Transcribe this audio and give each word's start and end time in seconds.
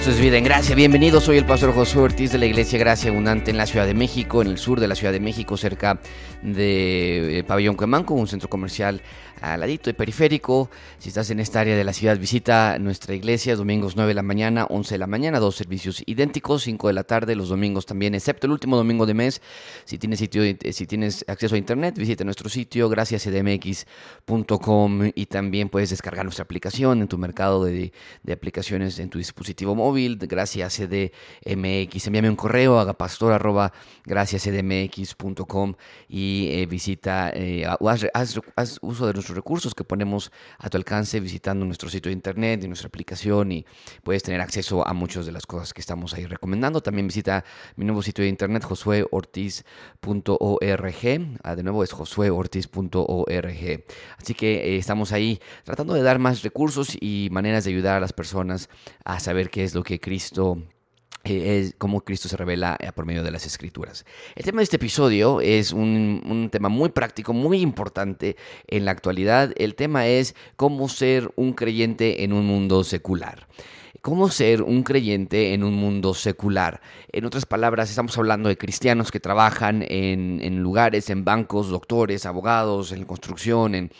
Esto 0.00 0.12
es 0.12 0.18
Vida 0.18 0.38
en 0.38 0.44
Gracia. 0.44 0.74
Bienvenidos. 0.74 1.24
Soy 1.24 1.36
el 1.36 1.44
pastor 1.44 1.74
Josué 1.74 2.00
Ortiz 2.00 2.32
de 2.32 2.38
la 2.38 2.46
Iglesia 2.46 2.78
Gracia 2.78 3.10
Abundante 3.10 3.50
en 3.50 3.58
la 3.58 3.66
Ciudad 3.66 3.84
de 3.84 3.92
México, 3.92 4.40
en 4.40 4.48
el 4.48 4.56
sur 4.56 4.80
de 4.80 4.88
la 4.88 4.94
Ciudad 4.94 5.12
de 5.12 5.20
México, 5.20 5.58
cerca 5.58 6.00
de 6.40 7.40
eh, 7.40 7.44
Pabellón 7.44 7.76
Cuemanco, 7.76 8.14
un 8.14 8.26
centro 8.26 8.48
comercial 8.48 9.02
al 9.42 9.60
ladito 9.60 9.90
de 9.90 9.94
periférico. 9.94 10.70
Si 10.98 11.10
estás 11.10 11.28
en 11.30 11.38
esta 11.40 11.60
área 11.60 11.76
de 11.76 11.84
la 11.84 11.92
ciudad, 11.92 12.18
visita 12.18 12.78
nuestra 12.78 13.14
iglesia 13.14 13.54
domingos 13.56 13.94
9 13.96 14.08
de 14.08 14.14
la 14.14 14.22
mañana, 14.22 14.64
11 14.66 14.94
de 14.94 14.98
la 14.98 15.06
mañana, 15.06 15.38
dos 15.38 15.56
servicios 15.56 16.02
idénticos, 16.06 16.62
5 16.62 16.86
de 16.88 16.94
la 16.94 17.04
tarde, 17.04 17.36
los 17.36 17.50
domingos 17.50 17.84
también, 17.86 18.14
excepto 18.14 18.46
el 18.46 18.52
último 18.52 18.76
domingo 18.76 19.06
de 19.06 19.14
mes. 19.14 19.40
Si 19.84 19.98
tienes, 19.98 20.18
sitio, 20.18 20.42
si 20.72 20.86
tienes 20.86 21.24
acceso 21.28 21.56
a 21.56 21.58
internet, 21.58 21.98
visita 21.98 22.24
nuestro 22.24 22.48
sitio 22.48 22.88
graciascdmx.com 22.88 25.10
y 25.14 25.26
también 25.26 25.68
puedes 25.68 25.90
descargar 25.90 26.24
nuestra 26.24 26.44
aplicación 26.44 27.02
en 27.02 27.08
tu 27.08 27.18
mercado 27.18 27.64
de 27.64 27.92
aplicaciones 28.32 28.98
en 28.98 29.10
tu 29.10 29.18
dispositivo 29.18 29.74
móvil, 29.74 29.89
gracias 29.92 30.76
CDMX. 30.76 32.06
Envíame 32.06 32.30
un 32.30 32.36
correo 32.36 32.78
a 32.78 32.92
pastor.graciascdmx.com 32.92 35.74
y 36.08 36.48
eh, 36.52 36.66
visita, 36.66 37.32
eh, 37.34 37.66
haz, 37.66 38.06
haz, 38.56 38.78
uso 38.82 39.06
de 39.06 39.12
nuestros 39.12 39.36
recursos 39.36 39.72
que 39.74 39.84
ponemos 39.84 40.32
a 40.58 40.68
tu 40.70 40.76
alcance 40.76 41.20
visitando 41.20 41.64
nuestro 41.64 41.88
sitio 41.88 42.10
de 42.10 42.14
internet 42.14 42.64
y 42.64 42.68
nuestra 42.68 42.88
aplicación 42.88 43.52
y 43.52 43.64
puedes 44.02 44.22
tener 44.22 44.40
acceso 44.40 44.86
a 44.86 44.92
muchas 44.92 45.26
de 45.26 45.32
las 45.32 45.46
cosas 45.46 45.72
que 45.72 45.80
estamos 45.80 46.14
ahí 46.14 46.26
recomendando. 46.26 46.82
También 46.82 47.06
visita 47.06 47.44
mi 47.76 47.84
nuevo 47.84 48.02
sitio 48.02 48.22
de 48.22 48.28
internet, 48.30 48.64
josueortiz.org. 48.64 51.38
Ah, 51.42 51.56
de 51.56 51.62
nuevo 51.62 51.84
es 51.84 51.92
josueortiz.org. 51.92 53.84
Así 54.18 54.34
que 54.34 54.54
eh, 54.54 54.78
estamos 54.78 55.12
ahí 55.12 55.40
tratando 55.64 55.94
de 55.94 56.02
dar 56.02 56.18
más 56.18 56.42
recursos 56.42 56.96
y 57.00 57.28
maneras 57.30 57.64
de 57.64 57.70
ayudar 57.70 57.96
a 57.96 58.00
las 58.00 58.12
personas 58.12 58.68
a 59.04 59.20
saber 59.20 59.50
qué 59.50 59.64
es 59.64 59.74
lo 59.74 59.79
que 59.82 60.00
Cristo 60.00 60.58
eh, 61.24 61.58
es 61.58 61.74
cómo 61.76 62.00
Cristo 62.00 62.28
se 62.28 62.36
revela 62.36 62.76
eh, 62.80 62.90
por 62.92 63.04
medio 63.04 63.22
de 63.22 63.30
las 63.30 63.46
escrituras. 63.46 64.06
El 64.34 64.44
tema 64.44 64.58
de 64.58 64.64
este 64.64 64.76
episodio 64.76 65.40
es 65.40 65.72
un, 65.72 66.22
un, 66.26 66.50
tema 66.50 66.68
muy 66.68 66.88
práctico, 66.90 67.32
muy 67.32 67.60
importante 67.60 68.36
en 68.66 68.84
la 68.84 68.92
actualidad. 68.92 69.52
El 69.56 69.74
tema 69.74 70.06
es 70.06 70.34
cómo 70.56 70.88
ser 70.88 71.30
un 71.36 71.52
creyente 71.52 72.24
en 72.24 72.32
un 72.32 72.46
mundo 72.46 72.84
secular. 72.84 73.46
¿Cómo 74.02 74.30
ser 74.30 74.62
un 74.62 74.82
creyente 74.82 75.52
en 75.52 75.62
un 75.62 75.74
mundo 75.74 76.14
secular? 76.14 76.80
En 77.12 77.26
otras 77.26 77.44
palabras, 77.44 77.90
estamos 77.90 78.16
hablando 78.16 78.48
de 78.48 78.56
cristianos 78.56 79.10
que 79.10 79.20
trabajan 79.20 79.84
en, 79.86 80.40
en 80.42 80.62
lugares, 80.62 81.10
en 81.10 81.22
bancos, 81.22 81.68
doctores, 81.68 82.24
abogados, 82.24 82.92
en 82.92 83.04
construcción, 83.04 83.74
en 83.74 83.92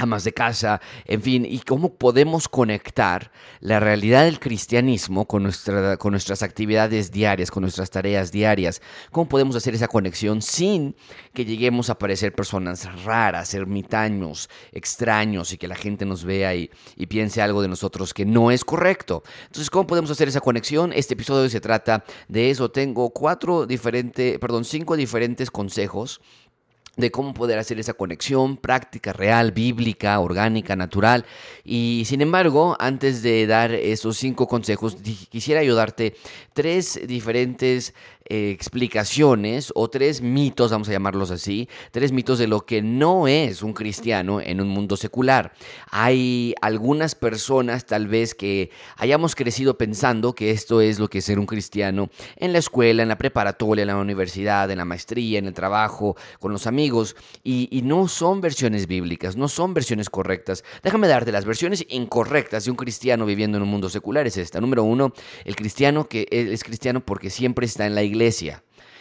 amas 0.00 0.24
de 0.24 0.32
casa, 0.32 0.80
en 1.04 1.22
fin, 1.22 1.44
y 1.44 1.60
cómo 1.60 1.94
podemos 1.94 2.48
conectar 2.48 3.30
la 3.60 3.80
realidad 3.80 4.24
del 4.24 4.40
cristianismo 4.40 5.26
con, 5.26 5.42
nuestra, 5.42 5.96
con 5.98 6.12
nuestras 6.12 6.42
actividades 6.42 7.10
diarias, 7.10 7.50
con 7.50 7.62
nuestras 7.62 7.90
tareas 7.90 8.32
diarias, 8.32 8.80
cómo 9.12 9.28
podemos 9.28 9.56
hacer 9.56 9.74
esa 9.74 9.88
conexión 9.88 10.40
sin 10.40 10.96
que 11.34 11.44
lleguemos 11.44 11.90
a 11.90 11.98
parecer 11.98 12.34
personas 12.34 13.04
raras, 13.04 13.52
ermitaños, 13.52 14.48
extraños 14.72 15.52
y 15.52 15.58
que 15.58 15.68
la 15.68 15.76
gente 15.76 16.06
nos 16.06 16.24
vea 16.24 16.54
y, 16.54 16.70
y 16.96 17.06
piense 17.06 17.42
algo 17.42 17.60
de 17.60 17.68
nosotros 17.68 18.14
que 18.14 18.24
no 18.24 18.50
es 18.50 18.64
correcto. 18.64 19.22
Entonces, 19.42 19.68
¿cómo 19.68 19.86
podemos 19.86 20.10
hacer 20.10 20.28
esa 20.28 20.40
conexión? 20.40 20.92
Este 20.94 21.14
episodio 21.14 21.48
se 21.50 21.60
trata 21.60 22.04
de 22.28 22.50
eso. 22.50 22.70
Tengo 22.70 23.10
cuatro 23.10 23.66
diferentes, 23.66 24.38
perdón, 24.38 24.64
cinco 24.64 24.96
diferentes 24.96 25.50
consejos 25.50 26.20
de 26.96 27.10
cómo 27.10 27.34
poder 27.34 27.58
hacer 27.58 27.78
esa 27.78 27.94
conexión 27.94 28.56
práctica, 28.56 29.12
real, 29.12 29.52
bíblica, 29.52 30.18
orgánica, 30.20 30.76
natural. 30.76 31.24
Y 31.64 32.02
sin 32.06 32.20
embargo, 32.20 32.76
antes 32.78 33.22
de 33.22 33.46
dar 33.46 33.72
esos 33.72 34.16
cinco 34.16 34.46
consejos, 34.46 34.96
quisiera 35.30 35.60
ayudarte 35.60 36.14
tres 36.52 37.00
diferentes 37.06 37.94
explicaciones 38.30 39.72
o 39.74 39.90
tres 39.90 40.22
mitos, 40.22 40.70
vamos 40.70 40.88
a 40.88 40.92
llamarlos 40.92 41.32
así, 41.32 41.68
tres 41.90 42.12
mitos 42.12 42.38
de 42.38 42.46
lo 42.46 42.64
que 42.64 42.80
no 42.80 43.26
es 43.26 43.62
un 43.62 43.72
cristiano 43.72 44.40
en 44.40 44.60
un 44.60 44.68
mundo 44.68 44.96
secular. 44.96 45.52
Hay 45.90 46.54
algunas 46.62 47.16
personas 47.16 47.86
tal 47.86 48.06
vez 48.06 48.34
que 48.34 48.70
hayamos 48.96 49.34
crecido 49.34 49.76
pensando 49.76 50.32
que 50.34 50.52
esto 50.52 50.80
es 50.80 51.00
lo 51.00 51.08
que 51.08 51.18
es 51.18 51.24
ser 51.24 51.40
un 51.40 51.46
cristiano 51.46 52.08
en 52.36 52.52
la 52.52 52.60
escuela, 52.60 53.02
en 53.02 53.08
la 53.08 53.18
preparatoria, 53.18 53.82
en 53.82 53.88
la 53.88 53.96
universidad, 53.96 54.70
en 54.70 54.78
la 54.78 54.84
maestría, 54.84 55.40
en 55.40 55.46
el 55.46 55.54
trabajo, 55.54 56.16
con 56.38 56.52
los 56.52 56.68
amigos, 56.68 57.16
y, 57.42 57.68
y 57.76 57.82
no 57.82 58.06
son 58.06 58.40
versiones 58.40 58.86
bíblicas, 58.86 59.36
no 59.36 59.48
son 59.48 59.74
versiones 59.74 60.08
correctas. 60.08 60.62
Déjame 60.84 61.08
darte 61.08 61.32
las 61.32 61.44
versiones 61.44 61.84
incorrectas 61.88 62.64
de 62.64 62.70
un 62.70 62.76
cristiano 62.76 63.26
viviendo 63.26 63.56
en 63.58 63.64
un 63.64 63.68
mundo 63.68 63.88
secular. 63.88 64.26
Es 64.28 64.36
esta. 64.36 64.60
Número 64.60 64.84
uno, 64.84 65.12
el 65.44 65.56
cristiano 65.56 66.08
que 66.08 66.28
es 66.30 66.62
cristiano 66.62 67.00
porque 67.00 67.28
siempre 67.28 67.66
está 67.66 67.86
en 67.86 67.96
la 67.96 68.04
iglesia 68.04 68.19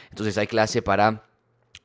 Entonces 0.10 0.38
hay 0.38 0.48
clase 0.48 0.82
para 0.82 1.24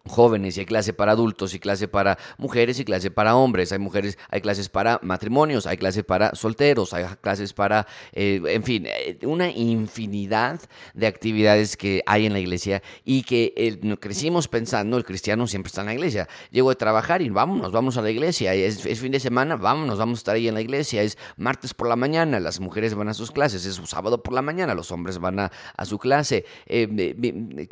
jóvenes 0.06 0.56
y 0.56 0.60
hay 0.60 0.66
clase 0.66 0.92
para 0.92 1.12
adultos 1.12 1.54
y 1.54 1.58
clase 1.58 1.88
para 1.88 2.18
mujeres 2.36 2.78
y 2.78 2.84
clase 2.84 3.10
para 3.10 3.36
hombres. 3.36 3.72
Hay 3.72 3.78
mujeres, 3.78 4.18
hay 4.28 4.40
clases 4.40 4.68
para 4.68 5.00
matrimonios, 5.02 5.66
hay 5.66 5.78
clases 5.78 6.04
para 6.04 6.34
solteros, 6.34 6.92
hay 6.92 7.06
clases 7.22 7.52
para, 7.54 7.86
eh, 8.12 8.40
en 8.46 8.62
fin, 8.64 8.84
eh, 8.86 9.18
una 9.22 9.50
infinidad 9.50 10.60
de 10.92 11.06
actividades 11.06 11.76
que 11.76 12.02
hay 12.06 12.26
en 12.26 12.34
la 12.34 12.38
iglesia 12.38 12.82
y 13.04 13.22
que 13.22 13.54
eh, 13.56 13.96
crecimos 13.98 14.48
pensando, 14.48 14.98
el 14.98 15.04
cristiano 15.04 15.46
siempre 15.46 15.68
está 15.68 15.80
en 15.80 15.86
la 15.86 15.94
iglesia. 15.94 16.28
Llego 16.50 16.68
de 16.68 16.76
trabajar 16.76 17.22
y 17.22 17.30
vámonos, 17.30 17.72
vamos 17.72 17.96
a 17.96 18.02
la 18.02 18.10
iglesia. 18.10 18.52
Es, 18.54 18.82
fin 19.00 19.12
de 19.12 19.20
semana, 19.20 19.56
vámonos, 19.56 19.98
vamos 19.98 20.18
a 20.18 20.20
estar 20.20 20.34
ahí 20.34 20.48
en 20.48 20.54
la 20.54 20.60
iglesia. 20.60 21.02
Es 21.02 21.16
martes 21.36 21.72
por 21.72 21.88
la 21.88 21.96
mañana, 21.96 22.40
las 22.40 22.60
mujeres 22.60 22.94
van 22.94 23.08
a 23.08 23.14
sus 23.14 23.30
clases. 23.30 23.64
Es 23.64 23.80
sábado 23.86 24.22
por 24.22 24.34
la 24.34 24.42
mañana, 24.42 24.74
los 24.74 24.92
hombres 24.92 25.18
van 25.18 25.40
a, 25.40 25.50
su 25.84 25.98
clase. 25.98 26.44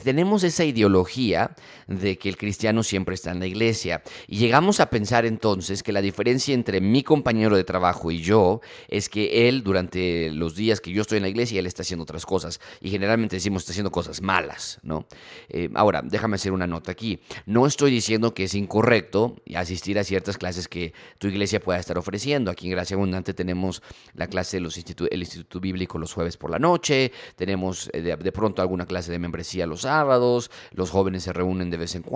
tenemos 0.02 0.44
esa 0.44 0.64
ideología 0.64 1.54
de 1.86 2.18
que 2.22 2.28
el 2.28 2.36
cristiano 2.36 2.84
siempre 2.84 3.16
está 3.16 3.32
en 3.32 3.40
la 3.40 3.48
iglesia. 3.48 4.00
Y 4.28 4.38
llegamos 4.38 4.78
a 4.78 4.90
pensar 4.90 5.26
entonces 5.26 5.82
que 5.82 5.90
la 5.90 6.00
diferencia 6.00 6.54
entre 6.54 6.80
mi 6.80 7.02
compañero 7.02 7.56
de 7.56 7.64
trabajo 7.64 8.12
y 8.12 8.20
yo 8.20 8.60
es 8.86 9.08
que 9.08 9.48
él 9.48 9.64
durante 9.64 10.30
los 10.30 10.54
días 10.54 10.80
que 10.80 10.92
yo 10.92 11.02
estoy 11.02 11.16
en 11.16 11.24
la 11.24 11.28
iglesia, 11.28 11.58
él 11.58 11.66
está 11.66 11.82
haciendo 11.82 12.04
otras 12.04 12.24
cosas. 12.24 12.60
Y 12.80 12.90
generalmente 12.90 13.34
decimos 13.34 13.62
está 13.62 13.72
haciendo 13.72 13.90
cosas 13.90 14.22
malas, 14.22 14.78
¿no? 14.84 15.04
Eh, 15.48 15.68
ahora, 15.74 16.00
déjame 16.04 16.36
hacer 16.36 16.52
una 16.52 16.68
nota 16.68 16.92
aquí. 16.92 17.18
No 17.44 17.66
estoy 17.66 17.90
diciendo 17.90 18.34
que 18.34 18.44
es 18.44 18.54
incorrecto 18.54 19.34
asistir 19.56 19.98
a 19.98 20.04
ciertas 20.04 20.38
clases 20.38 20.68
que 20.68 20.94
tu 21.18 21.26
iglesia 21.26 21.58
pueda 21.58 21.80
estar 21.80 21.98
ofreciendo. 21.98 22.52
Aquí 22.52 22.66
en 22.66 22.70
Gracia 22.70 22.94
Abundante 22.94 23.34
tenemos 23.34 23.82
la 24.14 24.28
clase 24.28 24.58
del 24.58 24.66
instituto, 24.66 25.60
Bíblico 25.60 25.98
los 25.98 26.12
jueves 26.12 26.36
por 26.36 26.50
la 26.50 26.60
noche, 26.60 27.10
tenemos 27.34 27.90
eh, 27.92 28.00
de, 28.00 28.16
de 28.16 28.32
pronto 28.32 28.62
alguna 28.62 28.86
clase 28.86 29.10
de 29.10 29.18
membresía 29.18 29.66
los 29.66 29.80
sábados, 29.80 30.52
los 30.70 30.90
jóvenes 30.90 31.24
se 31.24 31.32
reúnen 31.32 31.68
de 31.68 31.78
vez 31.78 31.96
en 31.96 32.02
cuando, 32.02 32.11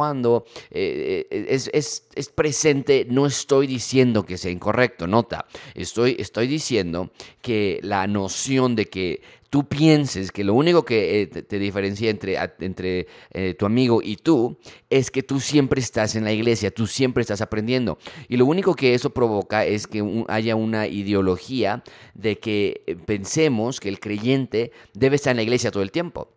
eh, 0.71 1.27
eh, 1.31 1.47
es, 1.49 1.71
es, 1.73 2.07
es, 2.15 2.29
presente, 2.29 3.07
no 3.09 3.25
estoy 3.25 3.67
diciendo 3.67 4.27
que 4.27 4.37
sea 4.37 4.51
incorrecto, 4.51 5.07
nota, 5.07 5.47
estoy, 5.75 6.17
estoy 6.19 6.47
diciendo 6.47 7.11
que 7.41 7.81
la 7.83 8.07
noción 8.07 8.77
de 8.77 8.87
que 8.87 9.23
tú 9.49 9.67
pienses 9.67 10.33
que 10.33 10.45
lo 10.45 10.53
único 10.53 10.85
que 10.85 11.23
eh, 11.23 11.27
te, 11.29 11.59
diferencia 11.59 12.11
entre, 12.11 12.37
entre 12.61 13.07
tu 13.55 13.65
amigo 13.65 14.03
y 14.03 14.17
tú 14.17 14.59
es 14.91 15.11
que 15.11 15.23
tú 15.23 15.41
siempre 15.41 15.81
estás 15.81 16.15
en 16.15 16.25
la 16.25 16.33
iglesia, 16.33 16.71
tú 16.71 16.87
siempre 16.87 17.23
estás 17.23 17.41
aprendiendo. 17.41 17.97
Y 18.29 18.37
lo 18.37 18.45
único 18.45 18.75
que 18.75 18.93
eso 18.93 19.11
provoca 19.11 19.65
es 19.65 19.87
que 19.87 20.05
haya 20.29 20.57
una 20.57 20.89
ideología 20.89 21.83
de 22.13 22.39
que 22.39 22.99
pensemos 23.07 23.81
que 23.81 23.89
el 23.89 23.99
creyente 23.99 24.73
debe 24.93 25.17
estar 25.17 25.31
en 25.31 25.39
la 25.39 25.43
iglesia 25.43 25.71
todo 25.71 25.83
el 25.83 25.91
tiempo. 25.91 26.36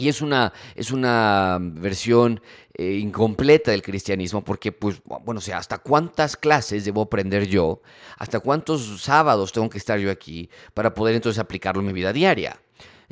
Y 0.00 0.08
es 0.08 0.22
una, 0.22 0.52
es 0.74 0.90
una 0.90 1.58
versión 1.60 2.40
eh, 2.72 2.94
incompleta 2.94 3.70
del 3.70 3.82
cristianismo 3.82 4.42
porque, 4.42 4.72
pues, 4.72 5.02
bueno, 5.04 5.38
o 5.38 5.42
sea, 5.42 5.58
¿hasta 5.58 5.76
cuántas 5.76 6.38
clases 6.38 6.86
debo 6.86 7.02
aprender 7.02 7.46
yo? 7.46 7.82
¿Hasta 8.16 8.40
cuántos 8.40 9.02
sábados 9.02 9.52
tengo 9.52 9.68
que 9.68 9.76
estar 9.76 9.98
yo 9.98 10.10
aquí 10.10 10.48
para 10.72 10.94
poder 10.94 11.14
entonces 11.14 11.38
aplicarlo 11.38 11.82
en 11.82 11.88
mi 11.88 11.92
vida 11.92 12.14
diaria? 12.14 12.58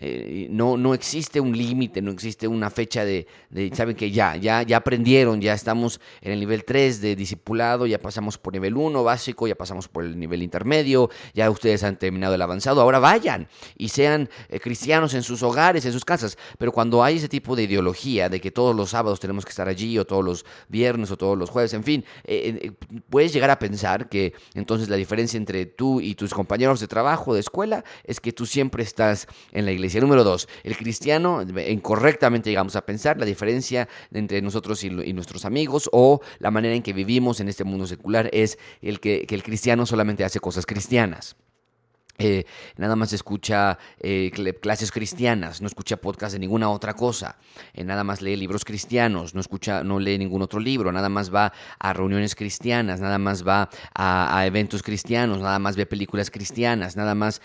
Eh, 0.00 0.46
no, 0.50 0.76
no 0.76 0.94
existe 0.94 1.40
un 1.40 1.56
límite, 1.56 2.00
no 2.00 2.12
existe 2.12 2.46
una 2.46 2.70
fecha 2.70 3.04
de, 3.04 3.26
saben 3.74 3.96
que 3.96 4.12
ya, 4.12 4.36
ya, 4.36 4.62
ya 4.62 4.76
aprendieron, 4.76 5.40
ya 5.40 5.54
estamos 5.54 6.00
en 6.20 6.32
el 6.32 6.38
nivel 6.38 6.64
3 6.64 7.00
de 7.00 7.16
discipulado, 7.16 7.84
ya 7.84 7.98
pasamos 7.98 8.38
por 8.38 8.52
nivel 8.52 8.76
1 8.76 9.02
básico, 9.02 9.48
ya 9.48 9.56
pasamos 9.56 9.88
por 9.88 10.04
el 10.04 10.18
nivel 10.18 10.44
intermedio, 10.44 11.10
ya 11.34 11.50
ustedes 11.50 11.82
han 11.82 11.96
terminado 11.96 12.36
el 12.36 12.42
avanzado, 12.42 12.80
ahora 12.80 13.00
vayan 13.00 13.48
y 13.76 13.88
sean 13.88 14.30
eh, 14.48 14.60
cristianos 14.60 15.14
en 15.14 15.24
sus 15.24 15.42
hogares, 15.42 15.84
en 15.84 15.92
sus 15.92 16.04
casas. 16.04 16.38
Pero 16.58 16.70
cuando 16.70 17.02
hay 17.02 17.16
ese 17.16 17.28
tipo 17.28 17.56
de 17.56 17.64
ideología 17.64 18.28
de 18.28 18.40
que 18.40 18.52
todos 18.52 18.76
los 18.76 18.90
sábados 18.90 19.18
tenemos 19.18 19.44
que 19.44 19.50
estar 19.50 19.66
allí, 19.66 19.98
o 19.98 20.06
todos 20.06 20.24
los 20.24 20.46
viernes, 20.68 21.10
o 21.10 21.16
todos 21.16 21.36
los 21.36 21.50
jueves, 21.50 21.74
en 21.74 21.82
fin, 21.82 22.04
eh, 22.22 22.70
puedes 23.10 23.32
llegar 23.32 23.50
a 23.50 23.58
pensar 23.58 24.08
que 24.08 24.32
entonces 24.54 24.88
la 24.88 24.96
diferencia 24.96 25.36
entre 25.36 25.66
tú 25.66 26.00
y 26.00 26.14
tus 26.14 26.32
compañeros 26.32 26.78
de 26.78 26.86
trabajo, 26.86 27.34
de 27.34 27.40
escuela, 27.40 27.84
es 28.04 28.20
que 28.20 28.32
tú 28.32 28.46
siempre 28.46 28.84
estás 28.84 29.26
en 29.50 29.64
la 29.64 29.72
iglesia 29.72 29.87
Número 29.96 30.22
dos, 30.22 30.48
el 30.62 30.76
cristiano, 30.76 31.42
incorrectamente 31.42 32.50
llegamos 32.50 32.76
a 32.76 32.84
pensar 32.84 33.18
la 33.18 33.24
diferencia 33.24 33.88
entre 34.12 34.40
nosotros 34.42 34.84
y, 34.84 34.90
nuestros 34.90 35.44
amigos 35.44 35.88
o 35.92 36.20
la 36.38 36.50
manera 36.50 36.74
en 36.74 36.82
que 36.82 36.92
vivimos 36.92 37.40
en 37.40 37.48
este 37.48 37.64
mundo 37.64 37.86
secular 37.86 38.28
es 38.32 38.58
el 38.82 39.00
que, 39.00 39.26
que 39.26 39.34
el 39.34 39.42
cristiano 39.42 39.86
solamente 39.86 40.24
hace 40.24 40.38
cosas 40.38 40.66
cristianas. 40.66 41.36
Eh, 42.20 42.46
nada 42.76 42.96
más 42.96 43.12
escucha 43.12 43.78
eh, 44.00 44.32
clases 44.60 44.90
cristianas, 44.90 45.60
no 45.60 45.68
escucha 45.68 45.98
podcast 45.98 46.32
de 46.32 46.40
ninguna 46.40 46.68
otra 46.68 46.94
cosa, 46.94 47.36
eh, 47.74 47.84
nada 47.84 48.02
más 48.02 48.22
lee 48.22 48.34
libros 48.34 48.64
cristianos, 48.64 49.36
no 49.36 49.40
escucha, 49.40 49.84
no 49.84 50.00
lee 50.00 50.18
ningún 50.18 50.42
otro 50.42 50.58
libro, 50.58 50.90
nada 50.90 51.08
más 51.08 51.32
va 51.32 51.52
a 51.78 51.92
reuniones 51.92 52.34
cristianas, 52.34 53.00
nada 53.00 53.18
más 53.18 53.46
va 53.46 53.70
a, 53.94 54.44
eventos 54.46 54.82
cristianos, 54.82 55.38
nada 55.38 55.60
más 55.60 55.76
ve 55.76 55.86
películas 55.86 56.28
cristianas, 56.28 56.96
nada 56.96 57.14
más 57.14 57.40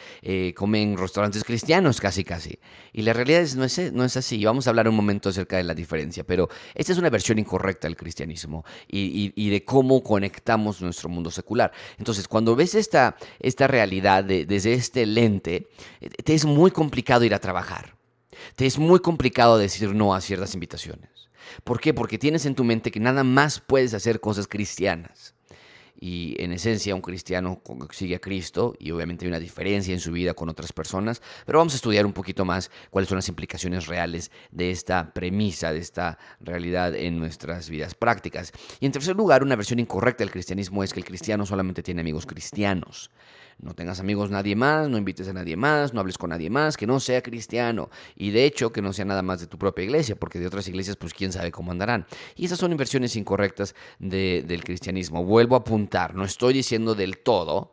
come 0.56 0.82
en 0.82 0.98
restaurantes 0.98 1.44
cristianos, 1.44 2.02
casi 2.02 2.24
casi. 2.24 2.58
Y 2.94 3.04
la 3.04 3.14
realidad 3.14 3.42
es, 3.42 3.56
no, 3.56 3.66
es, 3.66 3.94
no 3.94 4.04
es 4.04 4.18
así. 4.18 4.44
Vamos 4.44 4.66
a 4.66 4.72
hablar 4.72 4.88
un 4.88 4.96
momento 4.96 5.30
acerca 5.30 5.58
de 5.58 5.64
la 5.64 5.76
diferencia, 5.76 6.24
pero 6.24 6.50
esta 6.74 6.94
es 6.94 6.98
una 6.98 7.10
versión 7.10 7.38
incorrecta 7.38 7.88
del 7.88 7.96
cristianismo 7.96 8.66
y, 8.88 9.34
y, 9.36 9.50
de 9.50 9.64
cómo 9.64 10.02
conectamos 10.02 10.82
nuestro 10.82 11.10
mundo 11.10 11.30
secular. 11.30 11.72
Entonces, 11.98 12.28
cuando 12.28 12.56
ves 12.56 12.76
esta, 12.76 13.16
esta 13.40 13.68
realidad 13.68 14.24
de 14.24 14.46
desde 14.64 14.74
este 14.74 15.06
lente, 15.06 15.68
te 16.24 16.34
es 16.34 16.46
muy 16.46 16.72
complicado 16.72 17.26
ir 17.26 17.34
a 17.34 17.40
trabajar. 17.40 17.96
Te 18.56 18.66
es 18.66 18.80
muy 18.80 19.00
complicado 19.00 19.58
decir 19.58 19.94
no 19.94 20.16
a 20.16 20.22
ciertas 20.22 20.54
invitaciones. 20.54 21.30
¿Por 21.64 21.82
qué? 21.82 21.94
Porque 21.94 22.18
tienes 22.18 22.46
en 22.46 22.56
tu 22.56 22.64
mente 22.64 22.90
que 22.90 23.00
nada 23.00 23.24
más 23.24 23.60
puedes 23.60 23.94
hacer 23.94 24.22
cosas 24.22 24.48
cristianas. 24.48 25.36
Y 26.00 26.36
en 26.42 26.52
esencia 26.52 26.96
un 26.96 27.02
cristiano 27.02 27.62
sigue 27.92 28.16
a 28.16 28.20
Cristo 28.20 28.74
y 28.80 28.92
obviamente 28.92 29.26
hay 29.26 29.30
una 29.30 29.40
diferencia 29.40 29.94
en 29.94 30.00
su 30.00 30.12
vida 30.12 30.34
con 30.34 30.50
otras 30.50 30.74
personas, 30.74 31.22
pero 31.46 31.60
vamos 31.60 31.74
a 31.74 31.76
estudiar 31.78 32.06
un 32.06 32.14
poquito 32.14 32.44
más 32.44 32.72
cuáles 32.90 33.08
son 33.08 33.18
las 33.18 33.30
implicaciones 33.30 33.88
reales 33.88 34.32
de 34.52 34.72
esta 34.72 35.14
premisa, 35.14 35.72
de 35.72 35.80
esta 35.80 36.18
realidad 36.42 36.96
en 36.96 37.20
nuestras 37.20 37.70
vidas 37.70 37.96
prácticas. 37.96 38.52
Y 38.80 38.86
en 38.86 38.92
tercer 38.92 39.16
lugar, 39.16 39.44
una 39.44 39.56
versión 39.56 39.80
incorrecta 39.80 40.24
del 40.24 40.32
cristianismo 40.32 40.84
es 40.84 40.94
que 40.94 41.00
el 41.00 41.06
cristiano 41.06 41.46
solamente 41.46 41.84
tiene 41.84 42.02
amigos 42.02 42.26
cristianos. 42.26 43.10
No 43.60 43.74
tengas 43.74 44.00
amigos 44.00 44.30
nadie 44.30 44.56
más, 44.56 44.90
no 44.90 44.98
invites 44.98 45.28
a 45.28 45.34
nadie 45.34 45.56
más, 45.56 45.94
no 45.94 46.00
hables 46.00 46.18
con 46.18 46.30
nadie 46.30 46.50
más 46.50 46.78
que 46.78 46.88
no 46.88 47.00
sea 47.00 47.22
cristiano. 47.22 47.90
Y 48.16 48.32
de 48.32 48.46
hecho, 48.46 48.72
que 48.72 48.82
no 48.82 48.94
sea 48.94 49.06
nada 49.06 49.22
más 49.22 49.40
de 49.40 49.48
tu 49.48 49.58
propia 49.58 49.84
iglesia, 49.84 50.16
porque 50.16 50.40
de 50.40 50.48
otras 50.48 50.68
iglesias, 50.68 50.98
pues 50.98 51.14
quién 51.14 51.32
sabe 51.32 51.52
cómo 51.52 51.72
andarán. 51.72 52.06
Y 52.36 52.46
esas 52.46 52.60
son 52.60 52.72
inversiones 52.72 53.16
incorrectas 53.16 53.76
del 54.00 54.64
cristianismo. 54.64 55.24
Vuelvo 55.24 55.56
a 55.56 55.60
apuntar, 55.60 56.16
no 56.16 56.26
estoy 56.26 56.54
diciendo 56.54 56.96
del 56.96 57.18
todo 57.20 57.72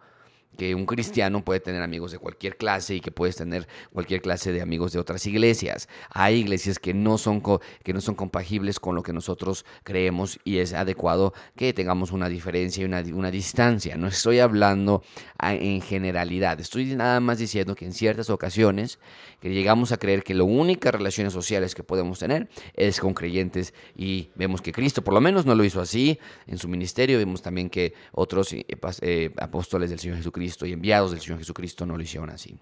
que 0.56 0.74
un 0.74 0.84
cristiano 0.84 1.44
puede 1.44 1.60
tener 1.60 1.82
amigos 1.82 2.12
de 2.12 2.18
cualquier 2.18 2.56
clase 2.56 2.94
y 2.94 3.00
que 3.00 3.10
puedes 3.10 3.36
tener 3.36 3.68
cualquier 3.92 4.20
clase 4.20 4.52
de 4.52 4.60
amigos 4.60 4.92
de 4.92 4.98
otras 4.98 5.24
iglesias. 5.26 5.88
Hay 6.10 6.36
iglesias 6.36 6.78
que 6.78 6.92
no 6.92 7.18
son, 7.18 7.42
que 7.82 7.92
no 7.92 8.00
son 8.00 8.14
compagibles 8.14 8.80
con 8.80 8.94
lo 8.94 9.02
que 9.02 9.12
nosotros 9.12 9.64
creemos 9.84 10.38
y 10.44 10.58
es 10.58 10.72
adecuado 10.72 11.32
que 11.56 11.72
tengamos 11.72 12.12
una 12.12 12.28
diferencia 12.28 12.82
y 12.82 12.84
una, 12.84 13.00
una 13.14 13.30
distancia. 13.30 13.96
No 13.96 14.08
estoy 14.08 14.40
hablando 14.40 15.02
en 15.40 15.80
generalidad, 15.80 16.60
estoy 16.60 16.94
nada 16.94 17.20
más 17.20 17.38
diciendo 17.38 17.74
que 17.74 17.86
en 17.86 17.92
ciertas 17.92 18.28
ocasiones 18.28 18.98
que 19.40 19.50
llegamos 19.50 19.92
a 19.92 19.96
creer 19.96 20.22
que 20.22 20.34
las 20.34 20.46
únicas 20.46 20.92
relaciones 20.92 21.32
sociales 21.32 21.74
que 21.74 21.82
podemos 21.82 22.18
tener 22.18 22.48
es 22.74 23.00
con 23.00 23.14
creyentes 23.14 23.72
y 23.96 24.28
vemos 24.34 24.60
que 24.60 24.72
Cristo 24.72 25.02
por 25.02 25.14
lo 25.14 25.20
menos 25.20 25.46
no 25.46 25.54
lo 25.54 25.64
hizo 25.64 25.80
así 25.80 26.18
en 26.46 26.58
su 26.58 26.68
ministerio, 26.68 27.16
vemos 27.16 27.40
también 27.40 27.70
que 27.70 27.94
otros 28.12 28.52
eh, 28.52 28.66
eh, 29.00 29.30
apóstoles 29.38 29.88
del 29.88 29.98
Señor 29.98 30.18
Jesucristo 30.18 30.39
y 30.66 30.72
enviados 30.72 31.10
del 31.10 31.20
Señor 31.20 31.38
Jesucristo 31.38 31.86
no 31.86 31.96
lo 31.96 32.02
hicieron 32.02 32.30
así. 32.30 32.56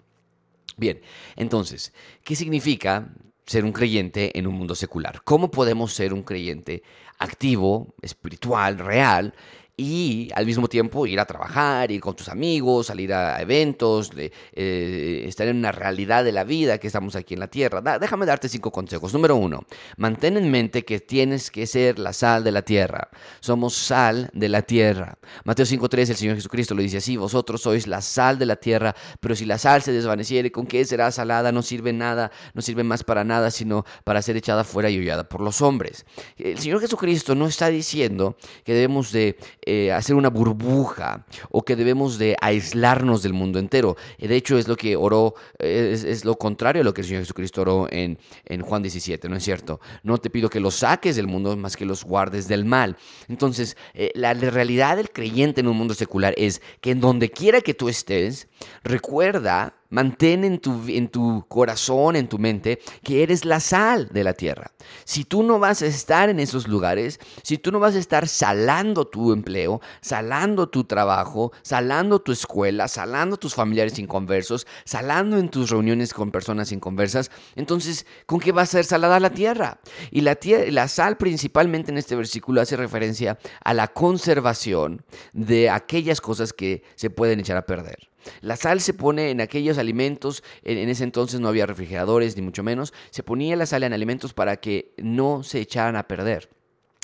Bien, 0.77 1.01
entonces, 1.35 1.93
¿qué 2.23 2.35
significa 2.35 3.09
ser 3.45 3.65
un 3.65 3.71
creyente 3.71 4.37
en 4.37 4.47
un 4.47 4.55
mundo 4.55 4.75
secular? 4.75 5.21
¿Cómo 5.23 5.51
podemos 5.51 5.93
ser 5.93 6.13
un 6.13 6.23
creyente 6.23 6.83
activo, 7.17 7.93
espiritual, 8.01 8.77
real, 8.77 9.33
y 9.79 10.29
al 10.35 10.45
mismo 10.45 10.67
tiempo 10.67 11.07
ir 11.07 11.19
a 11.19 11.25
trabajar, 11.25 11.89
ir 11.89 12.01
con 12.01 12.13
tus 12.13 12.27
amigos, 12.27 12.87
salir 12.87 13.13
a 13.13 13.41
eventos, 13.41 14.11
eh, 14.17 15.23
estar 15.25 15.47
en 15.47 15.57
una 15.57 15.71
realidad 15.71 16.25
de 16.25 16.33
la 16.33 16.43
vida 16.43 16.77
que 16.79 16.87
estamos 16.87 17.15
aquí 17.15 17.33
en 17.35 17.39
la 17.39 17.47
tierra. 17.47 17.81
déjame 17.97 18.25
darte 18.25 18.49
cinco 18.49 18.71
consejos. 18.71 19.13
Número 19.13 19.37
uno, 19.37 19.63
mantén 19.95 20.35
en 20.35 20.51
mente 20.51 20.83
que 20.83 20.99
tienes 20.99 21.49
que 21.49 21.65
ser 21.65 21.97
la 21.97 22.11
sal 22.11 22.43
de 22.43 22.51
la 22.51 22.61
tierra. 22.61 23.09
Somos 23.39 23.73
sal 23.73 24.29
de 24.33 24.49
la 24.49 24.63
tierra. 24.63 25.17
Mateo 25.45 25.65
5.3, 25.65 26.09
el 26.09 26.15
Señor 26.15 26.35
Jesucristo 26.35 26.75
lo 26.75 26.81
dice 26.81 26.97
así, 26.97 27.15
vosotros 27.15 27.61
sois 27.61 27.87
la 27.87 28.01
sal 28.01 28.37
de 28.37 28.45
la 28.45 28.57
tierra, 28.57 28.95
pero 29.21 29.35
si 29.35 29.45
la 29.45 29.57
sal 29.57 29.81
se 29.81 29.93
desvaneciere, 29.93 30.51
¿con 30.51 30.67
qué 30.67 30.83
será 30.83 31.11
salada? 31.11 31.51
No 31.53 31.61
sirve 31.61 31.93
nada, 31.93 32.31
no 32.53 32.61
sirve 32.61 32.83
más 32.83 33.03
para 33.03 33.23
nada, 33.23 33.49
sino 33.49 33.85
para 34.03 34.21
ser 34.21 34.35
echada 34.35 34.63
fuera 34.63 34.89
y 34.89 34.99
hollada 34.99 35.29
por 35.29 35.39
los 35.39 35.61
hombres. 35.61 36.05
El 36.37 36.59
Señor 36.59 36.81
Jesucristo 36.81 37.33
no 37.35 37.47
está 37.47 37.69
diciendo 37.69 38.35
que 38.65 38.73
debemos 38.73 39.11
de 39.13 39.37
eh, 39.69 39.91
hacer 39.91 40.15
una 40.15 40.29
burbuja 40.29 41.25
o 41.51 41.63
que 41.63 41.75
debemos 41.75 42.17
de 42.17 42.35
aislarnos 42.41 43.21
del 43.21 43.33
mundo 43.33 43.59
entero. 43.59 43.97
De 44.17 44.35
hecho, 44.35 44.57
es 44.57 44.67
lo 44.67 44.75
que 44.75 44.95
oró, 44.95 45.35
es, 45.59 46.25
lo 46.25 46.35
contrario 46.37 46.81
a 46.81 46.85
lo 46.85 46.93
que 46.93 47.01
el 47.01 47.07
Señor 47.07 47.21
Jesucristo 47.21 47.61
oró 47.61 47.87
en, 47.91 48.17
en 48.45 48.61
Juan 48.61 48.81
17, 48.81 49.29
¿no 49.29 49.35
es 49.35 49.43
cierto? 49.43 49.79
No 50.01 50.17
te 50.17 50.29
pido 50.29 50.49
que 50.49 50.59
los 50.59 50.75
saques 50.75 51.15
del 51.15 51.27
mundo, 51.27 51.55
más 51.55 51.77
que 51.77 51.85
los 51.85 52.03
guardes 52.03 52.47
del 52.47 52.65
mal. 52.65 52.97
Entonces, 53.27 53.77
eh, 53.93 54.11
la 54.15 54.33
realidad 54.33 54.97
del 54.97 55.11
creyente 55.11 55.61
en 55.61 55.67
un 55.67 55.77
mundo 55.77 55.93
secular 55.93 56.33
es 56.37 56.61
que 56.81 56.91
en 56.91 56.99
donde 56.99 57.29
quiera 57.29 57.61
que 57.61 57.73
tú 57.73 57.89
estés, 57.89 58.47
recuerda 58.83 59.78
Mantén 59.89 60.43
en 60.43 60.59
tu, 60.59 60.83
en 60.87 61.07
tu 61.07 61.45
corazón, 61.47 62.15
en 62.15 62.27
tu 62.27 62.37
mente, 62.37 62.79
que 63.03 63.23
eres 63.23 63.43
la 63.43 63.59
sal 63.59 64.09
de 64.11 64.23
la 64.23 64.33
tierra. 64.33 64.71
Si 65.03 65.23
tú 65.23 65.41
no 65.41 65.57
vas 65.57 65.81
a 65.81 65.87
estar 65.87 66.29
en 66.29 66.39
esos 66.39 66.67
lugares, 66.67 67.19
si 67.41 67.57
tú 67.57 67.71
no 67.71 67.79
vas 67.79 67.95
a 67.95 67.99
estar 67.99 68.27
salando 68.27 69.07
tu 69.07 69.33
empleo, 69.33 69.81
salando 70.01 70.69
tu 70.69 70.83
trabajo, 70.83 71.51
salando 71.63 72.19
tu 72.19 72.31
escuela, 72.31 72.87
salando 72.87 73.37
tus 73.37 73.55
familiares 73.55 73.97
inconversos, 73.97 74.67
salando 74.85 75.37
en 75.37 75.49
tus 75.49 75.71
reuniones 75.71 76.13
con 76.13 76.31
personas 76.31 76.71
inconversas, 76.71 77.31
entonces, 77.55 78.05
¿con 78.25 78.39
qué 78.39 78.51
va 78.51 78.61
a 78.61 78.67
ser 78.67 78.85
salada 78.85 79.19
la 79.19 79.31
tierra? 79.31 79.79
Y 80.11 80.21
la, 80.21 80.37
la 80.69 80.87
sal 80.87 81.17
principalmente 81.17 81.91
en 81.91 81.97
este 81.97 82.15
versículo 82.15 82.61
hace 82.61 82.77
referencia 82.77 83.39
a 83.63 83.73
la 83.73 83.87
conservación 83.87 85.03
de 85.33 85.69
aquellas 85.69 86.21
cosas 86.21 86.53
que 86.53 86.83
se 86.95 87.09
pueden 87.09 87.39
echar 87.39 87.57
a 87.57 87.65
perder. 87.65 88.09
La 88.41 88.55
sal 88.55 88.81
se 88.81 88.93
pone 88.93 89.31
en 89.31 89.41
aquellos 89.41 89.77
alimentos, 89.77 90.43
en, 90.63 90.89
ese 90.89 91.03
entonces 91.03 91.39
no 91.39 91.47
había 91.47 91.65
refrigeradores 91.65 92.35
ni 92.35 92.41
mucho 92.41 92.63
menos, 92.63 92.93
se 93.09 93.23
ponía 93.23 93.55
la 93.55 93.65
sal 93.65 93.83
en 93.83 93.93
alimentos 93.93 94.33
para 94.33 94.57
que 94.57 94.93
no 94.97 95.43
se 95.43 95.59
echaran 95.59 95.95
a 95.95 96.07
perder. 96.07 96.49